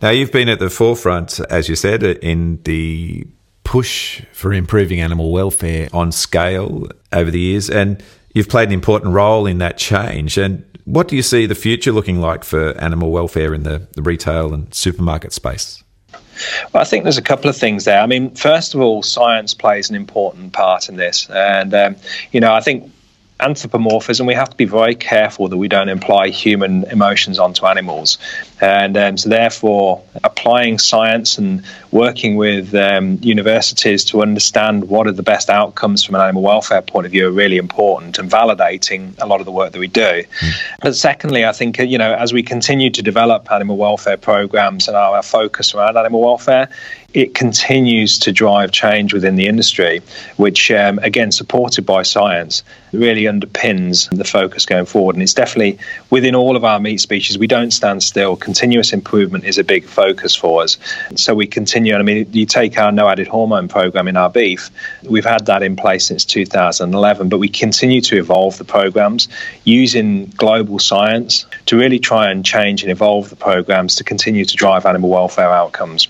Now, 0.00 0.10
you've 0.10 0.32
been 0.32 0.48
at 0.48 0.58
the 0.58 0.70
forefront, 0.70 1.38
as 1.50 1.68
you 1.68 1.76
said, 1.76 2.02
in 2.02 2.60
the 2.64 3.26
push 3.62 4.22
for 4.32 4.52
improving 4.52 5.00
animal 5.00 5.30
welfare 5.30 5.88
on 5.92 6.12
scale 6.12 6.88
over 7.12 7.30
the 7.30 7.40
years, 7.40 7.70
and 7.70 8.02
you've 8.32 8.48
played 8.48 8.68
an 8.68 8.74
important 8.74 9.12
role 9.12 9.46
in 9.46 9.58
that 9.58 9.78
change. 9.78 10.38
And 10.38 10.64
what 10.84 11.08
do 11.08 11.16
you 11.16 11.22
see 11.22 11.46
the 11.46 11.54
future 11.54 11.92
looking 11.92 12.20
like 12.20 12.44
for 12.44 12.76
animal 12.78 13.10
welfare 13.10 13.54
in 13.54 13.62
the, 13.62 13.86
the 13.92 14.02
retail 14.02 14.52
and 14.52 14.72
supermarket 14.74 15.32
space? 15.32 15.82
Well, 16.72 16.80
I 16.80 16.84
think 16.84 17.04
there's 17.04 17.18
a 17.18 17.22
couple 17.22 17.48
of 17.48 17.56
things 17.56 17.84
there. 17.84 18.00
I 18.00 18.06
mean, 18.06 18.34
first 18.34 18.74
of 18.74 18.80
all, 18.80 19.02
science 19.02 19.54
plays 19.54 19.90
an 19.90 19.96
important 19.96 20.52
part 20.52 20.88
in 20.88 20.96
this, 20.96 21.28
and 21.30 21.72
um, 21.74 21.96
you 22.32 22.40
know, 22.40 22.52
I 22.52 22.60
think 22.60 22.90
anthropomorphism. 23.42 24.26
We 24.26 24.34
have 24.34 24.50
to 24.50 24.56
be 24.56 24.64
very 24.64 24.94
careful 24.94 25.48
that 25.48 25.56
we 25.56 25.68
don't 25.68 25.88
imply 25.88 26.28
human 26.28 26.84
emotions 26.84 27.38
onto 27.38 27.66
animals. 27.66 28.18
And 28.60 28.96
um, 28.96 29.16
so, 29.16 29.28
therefore, 29.28 30.02
applying 30.24 30.78
science 30.78 31.38
and 31.38 31.64
working 31.90 32.36
with 32.36 32.74
um, 32.74 33.18
universities 33.22 34.04
to 34.06 34.22
understand 34.22 34.88
what 34.88 35.06
are 35.06 35.12
the 35.12 35.22
best 35.22 35.50
outcomes 35.50 36.04
from 36.04 36.14
an 36.14 36.20
animal 36.20 36.42
welfare 36.42 36.82
point 36.82 37.06
of 37.06 37.12
view 37.12 37.26
are 37.26 37.32
really 37.32 37.58
important 37.58 38.18
and 38.18 38.30
validating 38.30 39.14
a 39.20 39.26
lot 39.26 39.40
of 39.40 39.46
the 39.46 39.52
work 39.52 39.72
that 39.72 39.78
we 39.78 39.88
do. 39.88 40.22
Mm. 40.40 40.52
But 40.80 40.96
secondly, 40.96 41.44
I 41.44 41.52
think, 41.52 41.78
you 41.78 41.98
know, 41.98 42.14
as 42.14 42.32
we 42.32 42.42
continue 42.42 42.90
to 42.90 43.02
develop 43.02 43.50
animal 43.50 43.76
welfare 43.76 44.16
programs 44.16 44.88
and 44.88 44.96
our 44.96 45.22
focus 45.22 45.74
around 45.74 45.96
animal 45.96 46.20
welfare, 46.20 46.68
it 47.14 47.34
continues 47.34 48.18
to 48.20 48.32
drive 48.32 48.72
change 48.72 49.12
within 49.12 49.36
the 49.36 49.46
industry, 49.46 50.00
which, 50.36 50.70
um, 50.70 50.98
again, 51.00 51.30
supported 51.30 51.84
by 51.84 52.02
science, 52.02 52.62
really 52.92 53.24
underpins 53.24 54.08
the 54.16 54.24
focus 54.24 54.66
going 54.66 54.86
forward. 54.86 55.16
And 55.16 55.22
it's 55.22 55.34
definitely 55.34 55.78
within 56.10 56.34
all 56.34 56.56
of 56.56 56.64
our 56.64 56.78
meat 56.78 57.00
species, 57.00 57.38
we 57.38 57.46
don't 57.46 57.70
stand 57.70 58.02
still. 58.02 58.36
Continuous 58.36 58.92
improvement 58.92 59.44
is 59.44 59.58
a 59.58 59.64
big 59.64 59.84
focus 59.84 60.34
for 60.34 60.62
us. 60.62 60.78
So 61.16 61.34
we 61.34 61.46
continue. 61.46 61.94
I 61.94 62.02
mean, 62.02 62.26
you 62.32 62.46
take 62.46 62.78
our 62.78 62.92
no 62.92 63.08
added 63.08 63.28
hormone 63.28 63.68
program 63.68 64.08
in 64.08 64.16
our 64.16 64.30
beef, 64.30 64.70
we've 65.02 65.24
had 65.24 65.46
that 65.46 65.62
in 65.62 65.76
place 65.76 66.06
since 66.06 66.24
2011, 66.24 67.28
but 67.28 67.38
we 67.38 67.48
continue 67.48 68.00
to 68.02 68.18
evolve 68.18 68.58
the 68.58 68.64
programs 68.64 69.28
using 69.64 70.26
global 70.36 70.78
science 70.78 71.46
to 71.66 71.76
really 71.76 71.98
try 71.98 72.30
and 72.30 72.44
change 72.44 72.82
and 72.82 72.90
evolve 72.90 73.30
the 73.30 73.36
programs 73.36 73.96
to 73.96 74.04
continue 74.04 74.44
to 74.44 74.56
drive 74.56 74.86
animal 74.86 75.10
welfare 75.10 75.50
outcomes. 75.50 76.08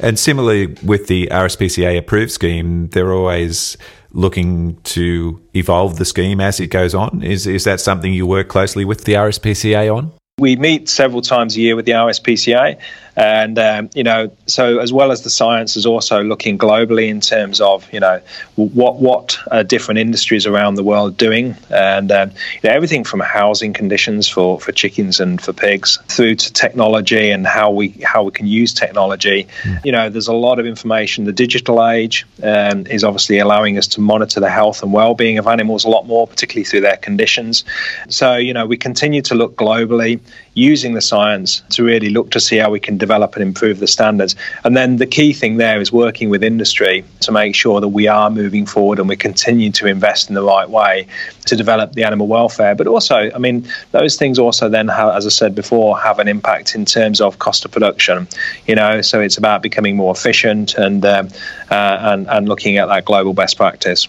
And 0.00 0.18
similarly 0.18 0.74
with 0.82 1.06
the 1.06 1.28
RSPCA 1.30 1.98
approved 1.98 2.32
scheme, 2.32 2.88
they're 2.88 3.12
always 3.12 3.76
looking 4.12 4.76
to 4.82 5.40
evolve 5.54 5.96
the 5.96 6.04
scheme 6.04 6.40
as 6.40 6.60
it 6.60 6.68
goes 6.68 6.94
on. 6.94 7.22
Is 7.22 7.46
is 7.46 7.64
that 7.64 7.80
something 7.80 8.12
you 8.12 8.26
work 8.26 8.48
closely 8.48 8.84
with 8.84 9.04
the 9.04 9.14
RSPCA 9.14 9.94
on? 9.94 10.12
We 10.38 10.56
meet 10.56 10.88
several 10.88 11.22
times 11.22 11.56
a 11.56 11.60
year 11.60 11.76
with 11.76 11.84
the 11.84 11.92
RSPCA, 11.92 12.80
and 13.16 13.58
um, 13.58 13.90
you 13.94 14.02
know, 14.02 14.30
so 14.46 14.78
as 14.78 14.92
well 14.92 15.12
as 15.12 15.22
the 15.22 15.30
science 15.30 15.76
is 15.76 15.84
also 15.84 16.22
looking 16.22 16.58
globally 16.58 17.08
in 17.08 17.20
terms 17.20 17.60
of 17.60 17.90
you 17.92 18.00
know 18.00 18.20
what 18.56 18.96
what 18.96 19.38
uh, 19.50 19.62
different 19.62 19.98
industries 19.98 20.46
around 20.46 20.76
the 20.76 20.82
world 20.82 21.16
doing, 21.16 21.54
and 21.70 22.10
um, 22.10 22.30
you 22.30 22.68
know, 22.68 22.74
everything 22.74 23.04
from 23.04 23.20
housing 23.20 23.72
conditions 23.72 24.28
for, 24.28 24.58
for 24.60 24.72
chickens 24.72 25.20
and 25.20 25.40
for 25.40 25.52
pigs 25.52 25.98
through 26.08 26.34
to 26.36 26.52
technology 26.52 27.30
and 27.30 27.46
how 27.46 27.70
we 27.70 27.88
how 28.02 28.22
we 28.22 28.30
can 28.30 28.46
use 28.46 28.72
technology. 28.72 29.46
Mm. 29.62 29.84
You 29.84 29.92
know, 29.92 30.08
there's 30.08 30.28
a 30.28 30.32
lot 30.32 30.58
of 30.58 30.66
information. 30.66 31.24
The 31.24 31.32
digital 31.32 31.86
age 31.86 32.26
um, 32.42 32.86
is 32.86 33.04
obviously 33.04 33.38
allowing 33.38 33.76
us 33.76 33.86
to 33.88 34.00
monitor 34.00 34.40
the 34.40 34.50
health 34.50 34.82
and 34.82 34.92
well-being 34.92 35.38
of 35.38 35.46
animals 35.46 35.84
a 35.84 35.88
lot 35.88 36.06
more, 36.06 36.26
particularly 36.26 36.64
through 36.64 36.80
their 36.80 36.96
conditions. 36.96 37.64
So 38.08 38.36
you 38.36 38.54
know, 38.54 38.66
we 38.66 38.78
continue 38.78 39.22
to 39.22 39.34
look 39.34 39.56
globally 39.56 40.20
using 40.54 40.92
the 40.94 41.00
science 41.00 41.62
to 41.70 41.82
really 41.82 42.10
look 42.10 42.30
to 42.30 42.40
see 42.40 42.58
how 42.58 42.70
we 42.70 42.80
can 42.80 42.98
develop 42.98 43.34
and 43.34 43.42
improve 43.42 43.78
the 43.78 43.86
standards. 43.86 44.36
And 44.64 44.76
then 44.76 44.96
the 44.96 45.06
key 45.06 45.32
thing 45.32 45.56
there 45.56 45.80
is 45.80 45.92
working 45.92 46.28
with 46.28 46.42
industry 46.42 47.04
to 47.20 47.32
make 47.32 47.54
sure 47.54 47.80
that 47.80 47.88
we 47.88 48.06
are 48.06 48.30
moving 48.30 48.66
forward 48.66 48.98
and 48.98 49.08
we 49.08 49.16
continue 49.16 49.70
to 49.72 49.86
invest 49.86 50.28
in 50.28 50.34
the 50.34 50.42
right 50.42 50.68
way 50.68 51.06
to 51.46 51.56
develop 51.56 51.92
the 51.92 52.04
animal 52.04 52.26
welfare. 52.26 52.74
But 52.74 52.86
also, 52.86 53.30
I 53.34 53.38
mean, 53.38 53.66
those 53.92 54.16
things 54.16 54.38
also 54.38 54.68
then, 54.68 54.88
have, 54.88 55.14
as 55.14 55.26
I 55.26 55.30
said 55.30 55.54
before, 55.54 55.98
have 55.98 56.18
an 56.18 56.28
impact 56.28 56.74
in 56.74 56.84
terms 56.84 57.20
of 57.20 57.38
cost 57.38 57.64
of 57.64 57.70
production. 57.70 58.28
You 58.66 58.74
know, 58.74 59.00
so 59.00 59.20
it's 59.20 59.38
about 59.38 59.62
becoming 59.62 59.96
more 59.96 60.12
efficient 60.12 60.74
and 60.74 61.04
um, 61.04 61.28
uh, 61.70 61.98
and 62.00 62.28
and 62.28 62.48
looking 62.48 62.76
at 62.76 62.86
that 62.86 63.04
global 63.04 63.32
best 63.32 63.56
practice. 63.56 64.06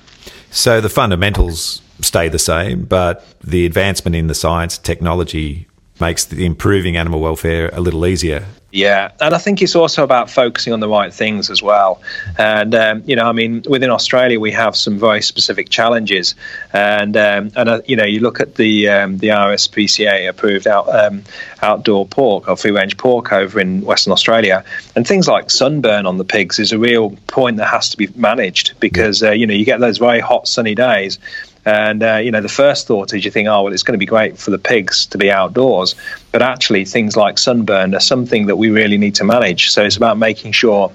So 0.51 0.82
the 0.82 0.89
fundamentals 0.89 1.82
stay 2.01 2.27
the 2.27 2.39
same, 2.39 2.84
but 2.84 3.25
the 3.41 3.65
advancement 3.65 4.15
in 4.15 4.27
the 4.27 4.36
science 4.36 4.77
technology 4.77 5.67
makes 6.03 6.25
the 6.25 6.45
improving 6.45 6.97
animal 6.97 7.21
welfare 7.21 7.69
a 7.71 7.79
little 7.79 8.05
easier. 8.05 8.45
Yeah, 8.73 9.11
and 9.21 9.35
I 9.35 9.37
think 9.37 9.61
it's 9.61 9.75
also 9.75 10.03
about 10.03 10.31
focusing 10.31 10.73
on 10.73 10.79
the 10.79 10.89
right 10.89 11.13
things 11.13 11.51
as 11.51 11.61
well. 11.61 12.01
And 12.39 12.73
um, 12.73 13.03
you 13.05 13.15
know, 13.15 13.25
I 13.29 13.31
mean, 13.31 13.61
within 13.69 13.91
Australia, 13.91 14.39
we 14.39 14.51
have 14.51 14.75
some 14.75 14.97
very 14.97 15.21
specific 15.21 15.69
challenges, 15.69 16.33
and 16.73 17.15
um, 17.15 17.51
and 17.55 17.69
uh, 17.69 17.81
you 17.85 17.95
know, 17.95 18.03
you 18.03 18.19
look 18.19 18.39
at 18.39 18.55
the 18.55 18.89
um, 18.89 19.19
the 19.19 19.27
RSPCA 19.27 20.27
approved 20.27 20.65
out, 20.65 20.89
um, 20.89 21.23
outdoor 21.61 22.07
pork 22.07 22.49
or 22.49 22.57
free 22.57 22.71
range 22.71 22.97
pork 22.97 23.31
over 23.31 23.59
in 23.59 23.81
Western 23.81 24.11
Australia, 24.11 24.65
and 24.95 25.07
things 25.07 25.27
like 25.27 25.51
sunburn 25.51 26.07
on 26.07 26.17
the 26.17 26.25
pigs 26.25 26.57
is 26.57 26.71
a 26.71 26.79
real 26.79 27.11
point 27.27 27.57
that 27.57 27.67
has 27.67 27.89
to 27.91 27.97
be 27.97 28.07
managed 28.15 28.73
because 28.79 29.21
uh, 29.21 29.29
you 29.29 29.45
know 29.45 29.53
you 29.53 29.65
get 29.65 29.79
those 29.81 29.99
very 29.99 30.19
hot 30.19 30.47
sunny 30.47 30.73
days 30.73 31.19
and 31.65 32.04
uh, 32.04 32.15
you 32.15 32.32
know, 32.32 32.41
the 32.41 32.49
first 32.49 32.88
thought 32.88 33.13
is 33.13 33.23
you 33.23 33.32
think, 33.32 33.47
oh 33.47 33.63
well, 33.63 33.73
it's 33.73 33.84
going 33.84 33.93
to 33.93 33.99
be 33.99 34.06
great 34.06 34.38
for 34.38 34.52
the 34.52 34.58
pigs 34.58 35.06
to 35.08 35.17
be 35.17 35.32
outdoors, 35.32 35.95
but 36.32 36.41
actually 36.41 36.86
things 36.86 37.15
like 37.15 37.38
sunburn 37.38 37.95
are 37.95 37.99
something 37.99 38.47
that 38.47 38.58
we 38.58 38.69
really 38.69 38.97
need 38.97 39.15
to 39.15 39.23
manage. 39.23 39.71
So 39.71 39.84
it's 39.84 39.97
about 39.97 40.17
making 40.17 40.52
sure 40.52 40.91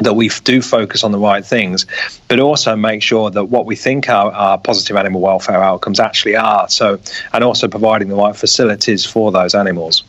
that 0.00 0.14
we 0.14 0.28
do 0.44 0.62
focus 0.62 1.04
on 1.04 1.12
the 1.12 1.18
right 1.18 1.44
things, 1.44 1.86
but 2.28 2.40
also 2.40 2.76
make 2.76 3.02
sure 3.02 3.30
that 3.30 3.44
what 3.44 3.66
we 3.66 3.76
think 3.76 4.08
are, 4.08 4.32
our, 4.32 4.58
positive 4.58 4.96
animal 4.96 5.20
welfare 5.20 5.62
outcomes 5.62 6.00
actually 6.00 6.36
are. 6.36 6.68
So, 6.68 6.98
and 7.32 7.44
also 7.44 7.68
providing 7.68 8.08
the 8.08 8.16
right 8.16 8.34
facilities 8.34 9.04
for 9.04 9.30
those 9.30 9.54
animals. 9.54 10.02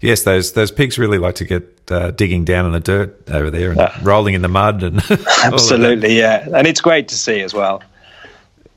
Yes, 0.00 0.22
those 0.22 0.54
those 0.54 0.70
pigs 0.70 0.98
really 0.98 1.18
like 1.18 1.34
to 1.36 1.44
get 1.44 1.90
uh, 1.90 2.10
digging 2.12 2.46
down 2.46 2.64
in 2.64 2.72
the 2.72 2.80
dirt 2.80 3.30
over 3.30 3.50
there 3.50 3.70
and 3.70 3.78
yeah. 3.78 3.98
rolling 4.02 4.32
in 4.32 4.40
the 4.40 4.48
mud 4.48 4.82
and 4.82 5.02
absolutely, 5.44 6.16
yeah, 6.16 6.48
and 6.54 6.66
it's 6.66 6.80
great 6.80 7.08
to 7.08 7.14
see 7.14 7.42
as 7.42 7.52
well. 7.52 7.82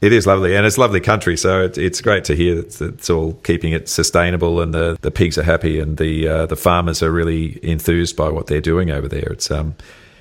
It 0.04 0.12
is 0.12 0.28
lovely, 0.28 0.54
and 0.54 0.66
it's 0.66 0.78
lovely 0.78 1.00
country. 1.00 1.38
So 1.38 1.64
it, 1.64 1.78
it's 1.78 2.02
great 2.02 2.26
to 2.26 2.36
hear 2.36 2.56
that 2.56 2.82
it's 2.82 3.10
all 3.10 3.36
keeping 3.36 3.72
it 3.72 3.88
sustainable, 3.88 4.60
and 4.60 4.74
the, 4.74 4.98
the 5.00 5.12
pigs 5.12 5.38
are 5.38 5.44
happy, 5.44 5.80
and 5.80 5.96
the 5.96 6.28
uh, 6.28 6.46
the 6.46 6.58
farmers 6.58 7.02
are 7.02 7.10
really 7.10 7.58
enthused 7.64 8.18
by 8.18 8.28
what 8.28 8.48
they're 8.48 8.60
doing 8.60 8.92
over 8.92 9.08
there. 9.08 9.32
It's 9.32 9.50
um, 9.50 9.76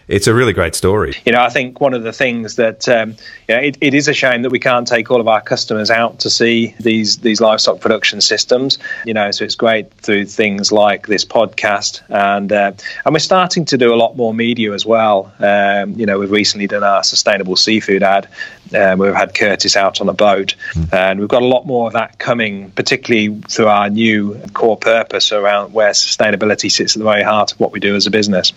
it's 0.08 0.26
a 0.26 0.34
really 0.34 0.52
great 0.52 0.74
story. 0.74 1.14
You 1.24 1.32
know, 1.32 1.42
I 1.42 1.48
think 1.48 1.80
one 1.80 1.94
of 1.94 2.02
the 2.02 2.12
things 2.12 2.56
that 2.56 2.88
um, 2.88 3.16
you 3.48 3.54
know, 3.54 3.60
it, 3.60 3.78
it 3.80 3.94
is 3.94 4.08
a 4.08 4.12
shame 4.12 4.42
that 4.42 4.50
we 4.50 4.58
can't 4.58 4.86
take 4.86 5.10
all 5.10 5.20
of 5.20 5.28
our 5.28 5.40
customers 5.40 5.90
out 5.90 6.20
to 6.20 6.30
see 6.30 6.74
these 6.80 7.18
these 7.18 7.40
livestock 7.40 7.80
production 7.80 8.20
systems. 8.20 8.78
You 9.04 9.14
know, 9.14 9.30
so 9.30 9.44
it's 9.44 9.54
great 9.54 9.92
through 9.94 10.26
things 10.26 10.72
like 10.72 11.06
this 11.06 11.24
podcast, 11.24 12.02
and 12.08 12.52
uh, 12.52 12.72
and 13.04 13.14
we're 13.14 13.20
starting 13.20 13.64
to 13.66 13.78
do 13.78 13.94
a 13.94 13.96
lot 13.96 14.16
more 14.16 14.34
media 14.34 14.72
as 14.72 14.84
well. 14.84 15.32
Um, 15.38 15.92
you 15.92 16.06
know, 16.06 16.18
we've 16.18 16.30
recently 16.30 16.66
done 16.66 16.84
our 16.84 17.02
sustainable 17.02 17.56
seafood 17.56 18.02
ad. 18.02 18.28
Um, 18.74 18.98
we've 18.98 19.14
had 19.14 19.34
Curtis 19.34 19.76
out 19.76 20.00
on 20.00 20.08
a 20.08 20.14
boat, 20.14 20.54
mm. 20.72 20.92
and 20.92 21.20
we've 21.20 21.28
got 21.28 21.42
a 21.42 21.46
lot 21.46 21.66
more 21.66 21.86
of 21.86 21.92
that 21.92 22.18
coming, 22.18 22.70
particularly 22.70 23.40
through 23.48 23.68
our 23.68 23.90
new 23.90 24.40
core 24.54 24.76
purpose 24.76 25.32
around 25.32 25.72
where 25.72 25.90
sustainability 25.90 26.70
sits 26.70 26.96
at 26.96 26.98
the 26.98 27.04
very 27.04 27.22
heart 27.22 27.52
of 27.52 27.60
what 27.60 27.72
we 27.72 27.80
do 27.80 27.94
as 27.94 28.06
a 28.06 28.10
business. 28.10 28.52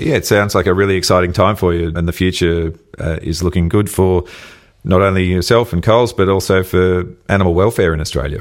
Yeah, 0.00 0.14
it 0.14 0.26
sounds 0.26 0.54
like 0.54 0.66
a 0.66 0.74
really 0.74 0.96
exciting 0.96 1.32
time 1.32 1.56
for 1.56 1.74
you, 1.74 1.92
and 1.94 2.08
the 2.08 2.12
future 2.12 2.72
uh, 2.98 3.18
is 3.22 3.42
looking 3.42 3.68
good 3.68 3.90
for 3.90 4.24
not 4.82 5.02
only 5.02 5.24
yourself 5.24 5.72
and 5.72 5.82
Coles, 5.82 6.12
but 6.12 6.28
also 6.28 6.62
for 6.62 7.04
animal 7.28 7.54
welfare 7.54 7.92
in 7.92 8.00
Australia. 8.00 8.40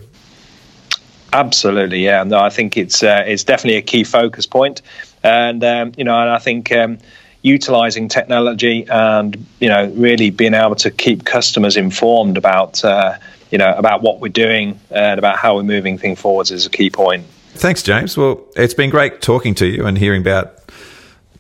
Absolutely, 1.34 2.04
yeah. 2.04 2.24
No, 2.24 2.40
I 2.40 2.50
think 2.50 2.78
it's 2.78 3.04
uh, 3.04 3.24
it's 3.28 3.44
definitely 3.44 3.78
a 3.78 3.82
key 3.82 4.04
focus 4.04 4.46
point. 4.46 4.82
and 5.24 5.64
um, 5.64 5.92
you 5.98 6.04
know, 6.04 6.20
and 6.20 6.30
I 6.30 6.40
think. 6.40 6.72
Um, 6.72 7.00
utilizing 7.42 8.10
technology 8.10 8.86
and 8.90 9.46
you 9.62 9.70
know 9.70 9.90
really 9.96 10.30
being 10.30 10.54
able 10.54 10.76
to 10.76 10.92
keep 10.92 11.24
customers 11.24 11.78
informed 11.78 12.38
about 12.38 12.84
uh, 12.84 13.18
you 13.50 13.58
know 13.58 13.74
about 13.78 14.02
what 14.02 14.20
we're 14.20 14.28
doing 14.28 14.80
and 14.92 15.18
about 15.18 15.38
how 15.38 15.56
we're 15.56 15.64
moving 15.64 15.98
things 15.98 16.20
forwards 16.20 16.52
is 16.52 16.66
a 16.66 16.70
key 16.70 16.90
point. 16.90 17.26
Thanks, 17.54 17.82
James. 17.82 18.18
Well, 18.18 18.46
it's 18.56 18.74
been 18.74 18.90
great 18.90 19.22
talking 19.22 19.56
to 19.56 19.66
you 19.66 19.86
and 19.86 19.98
hearing 19.98 20.22
about 20.22 20.59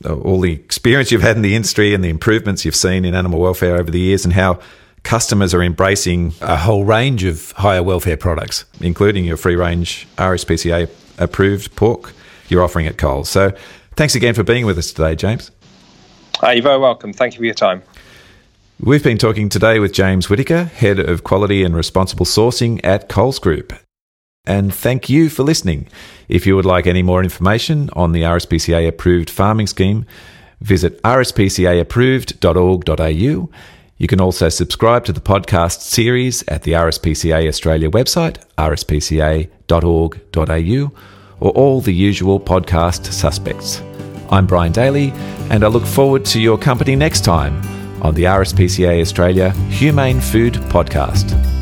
all 0.05 0.39
the 0.39 0.53
experience 0.53 1.11
you've 1.11 1.21
had 1.21 1.35
in 1.35 1.41
the 1.41 1.55
industry 1.55 1.93
and 1.93 2.03
the 2.03 2.09
improvements 2.09 2.65
you've 2.65 2.75
seen 2.75 3.05
in 3.05 3.15
animal 3.15 3.39
welfare 3.39 3.75
over 3.75 3.91
the 3.91 3.99
years 3.99 4.23
and 4.23 4.33
how 4.33 4.59
customers 5.03 5.53
are 5.53 5.61
embracing 5.61 6.33
a 6.41 6.57
whole 6.57 6.85
range 6.85 7.23
of 7.23 7.51
higher 7.53 7.83
welfare 7.83 8.17
products, 8.17 8.65
including 8.79 9.25
your 9.25 9.37
free 9.37 9.55
range 9.55 10.07
RSPCA 10.17 10.89
approved 11.17 11.75
pork 11.75 12.13
you're 12.47 12.63
offering 12.63 12.87
at 12.87 12.97
Coles. 12.97 13.29
So 13.29 13.51
thanks 13.95 14.15
again 14.15 14.33
for 14.33 14.43
being 14.43 14.65
with 14.65 14.77
us 14.77 14.91
today, 14.91 15.15
James. 15.15 15.51
Uh, 16.41 16.51
you're 16.51 16.63
very 16.63 16.79
welcome. 16.79 17.13
Thank 17.13 17.33
you 17.33 17.39
for 17.39 17.45
your 17.45 17.53
time. 17.53 17.83
We've 18.79 19.03
been 19.03 19.17
talking 19.17 19.49
today 19.49 19.79
with 19.79 19.91
James 19.91 20.29
Whitaker, 20.29 20.63
Head 20.63 20.99
of 20.99 21.25
Quality 21.25 21.65
and 21.65 21.75
Responsible 21.75 22.25
Sourcing 22.25 22.79
at 22.83 23.09
Coles 23.09 23.37
Group 23.37 23.73
and 24.49 24.73
thank 24.73 25.09
you 25.09 25.29
for 25.29 25.43
listening. 25.43 25.87
If 26.27 26.47
you 26.47 26.55
would 26.55 26.65
like 26.65 26.87
any 26.87 27.03
more 27.03 27.23
information 27.23 27.91
on 27.93 28.11
the 28.11 28.23
RSPCA 28.23 28.87
approved 28.87 29.29
farming 29.29 29.67
scheme, 29.67 30.07
visit 30.59 30.99
rspcaapproved.org.au. 31.03 33.49
You 33.97 34.07
can 34.07 34.21
also 34.21 34.49
subscribe 34.49 35.05
to 35.05 35.13
the 35.13 35.21
podcast 35.21 35.81
series 35.81 36.43
at 36.47 36.63
the 36.63 36.71
RSPCA 36.71 37.47
Australia 37.47 37.91
website, 37.91 38.37
rspca.org.au, 38.57 39.49
or 41.41 41.51
all 41.51 41.81
the 41.81 41.93
usual 41.93 42.39
podcast 42.39 43.13
suspects. 43.13 43.83
I'm 44.31 44.47
Brian 44.47 44.71
Daly, 44.71 45.11
and 45.51 45.63
I 45.63 45.67
look 45.67 45.85
forward 45.85 46.25
to 46.25 46.41
your 46.41 46.57
company 46.57 46.95
next 46.95 47.23
time 47.23 47.61
on 48.01 48.15
the 48.15 48.23
RSPCA 48.23 48.99
Australia 49.01 49.51
Humane 49.69 50.21
Food 50.21 50.53
Podcast. 50.53 51.58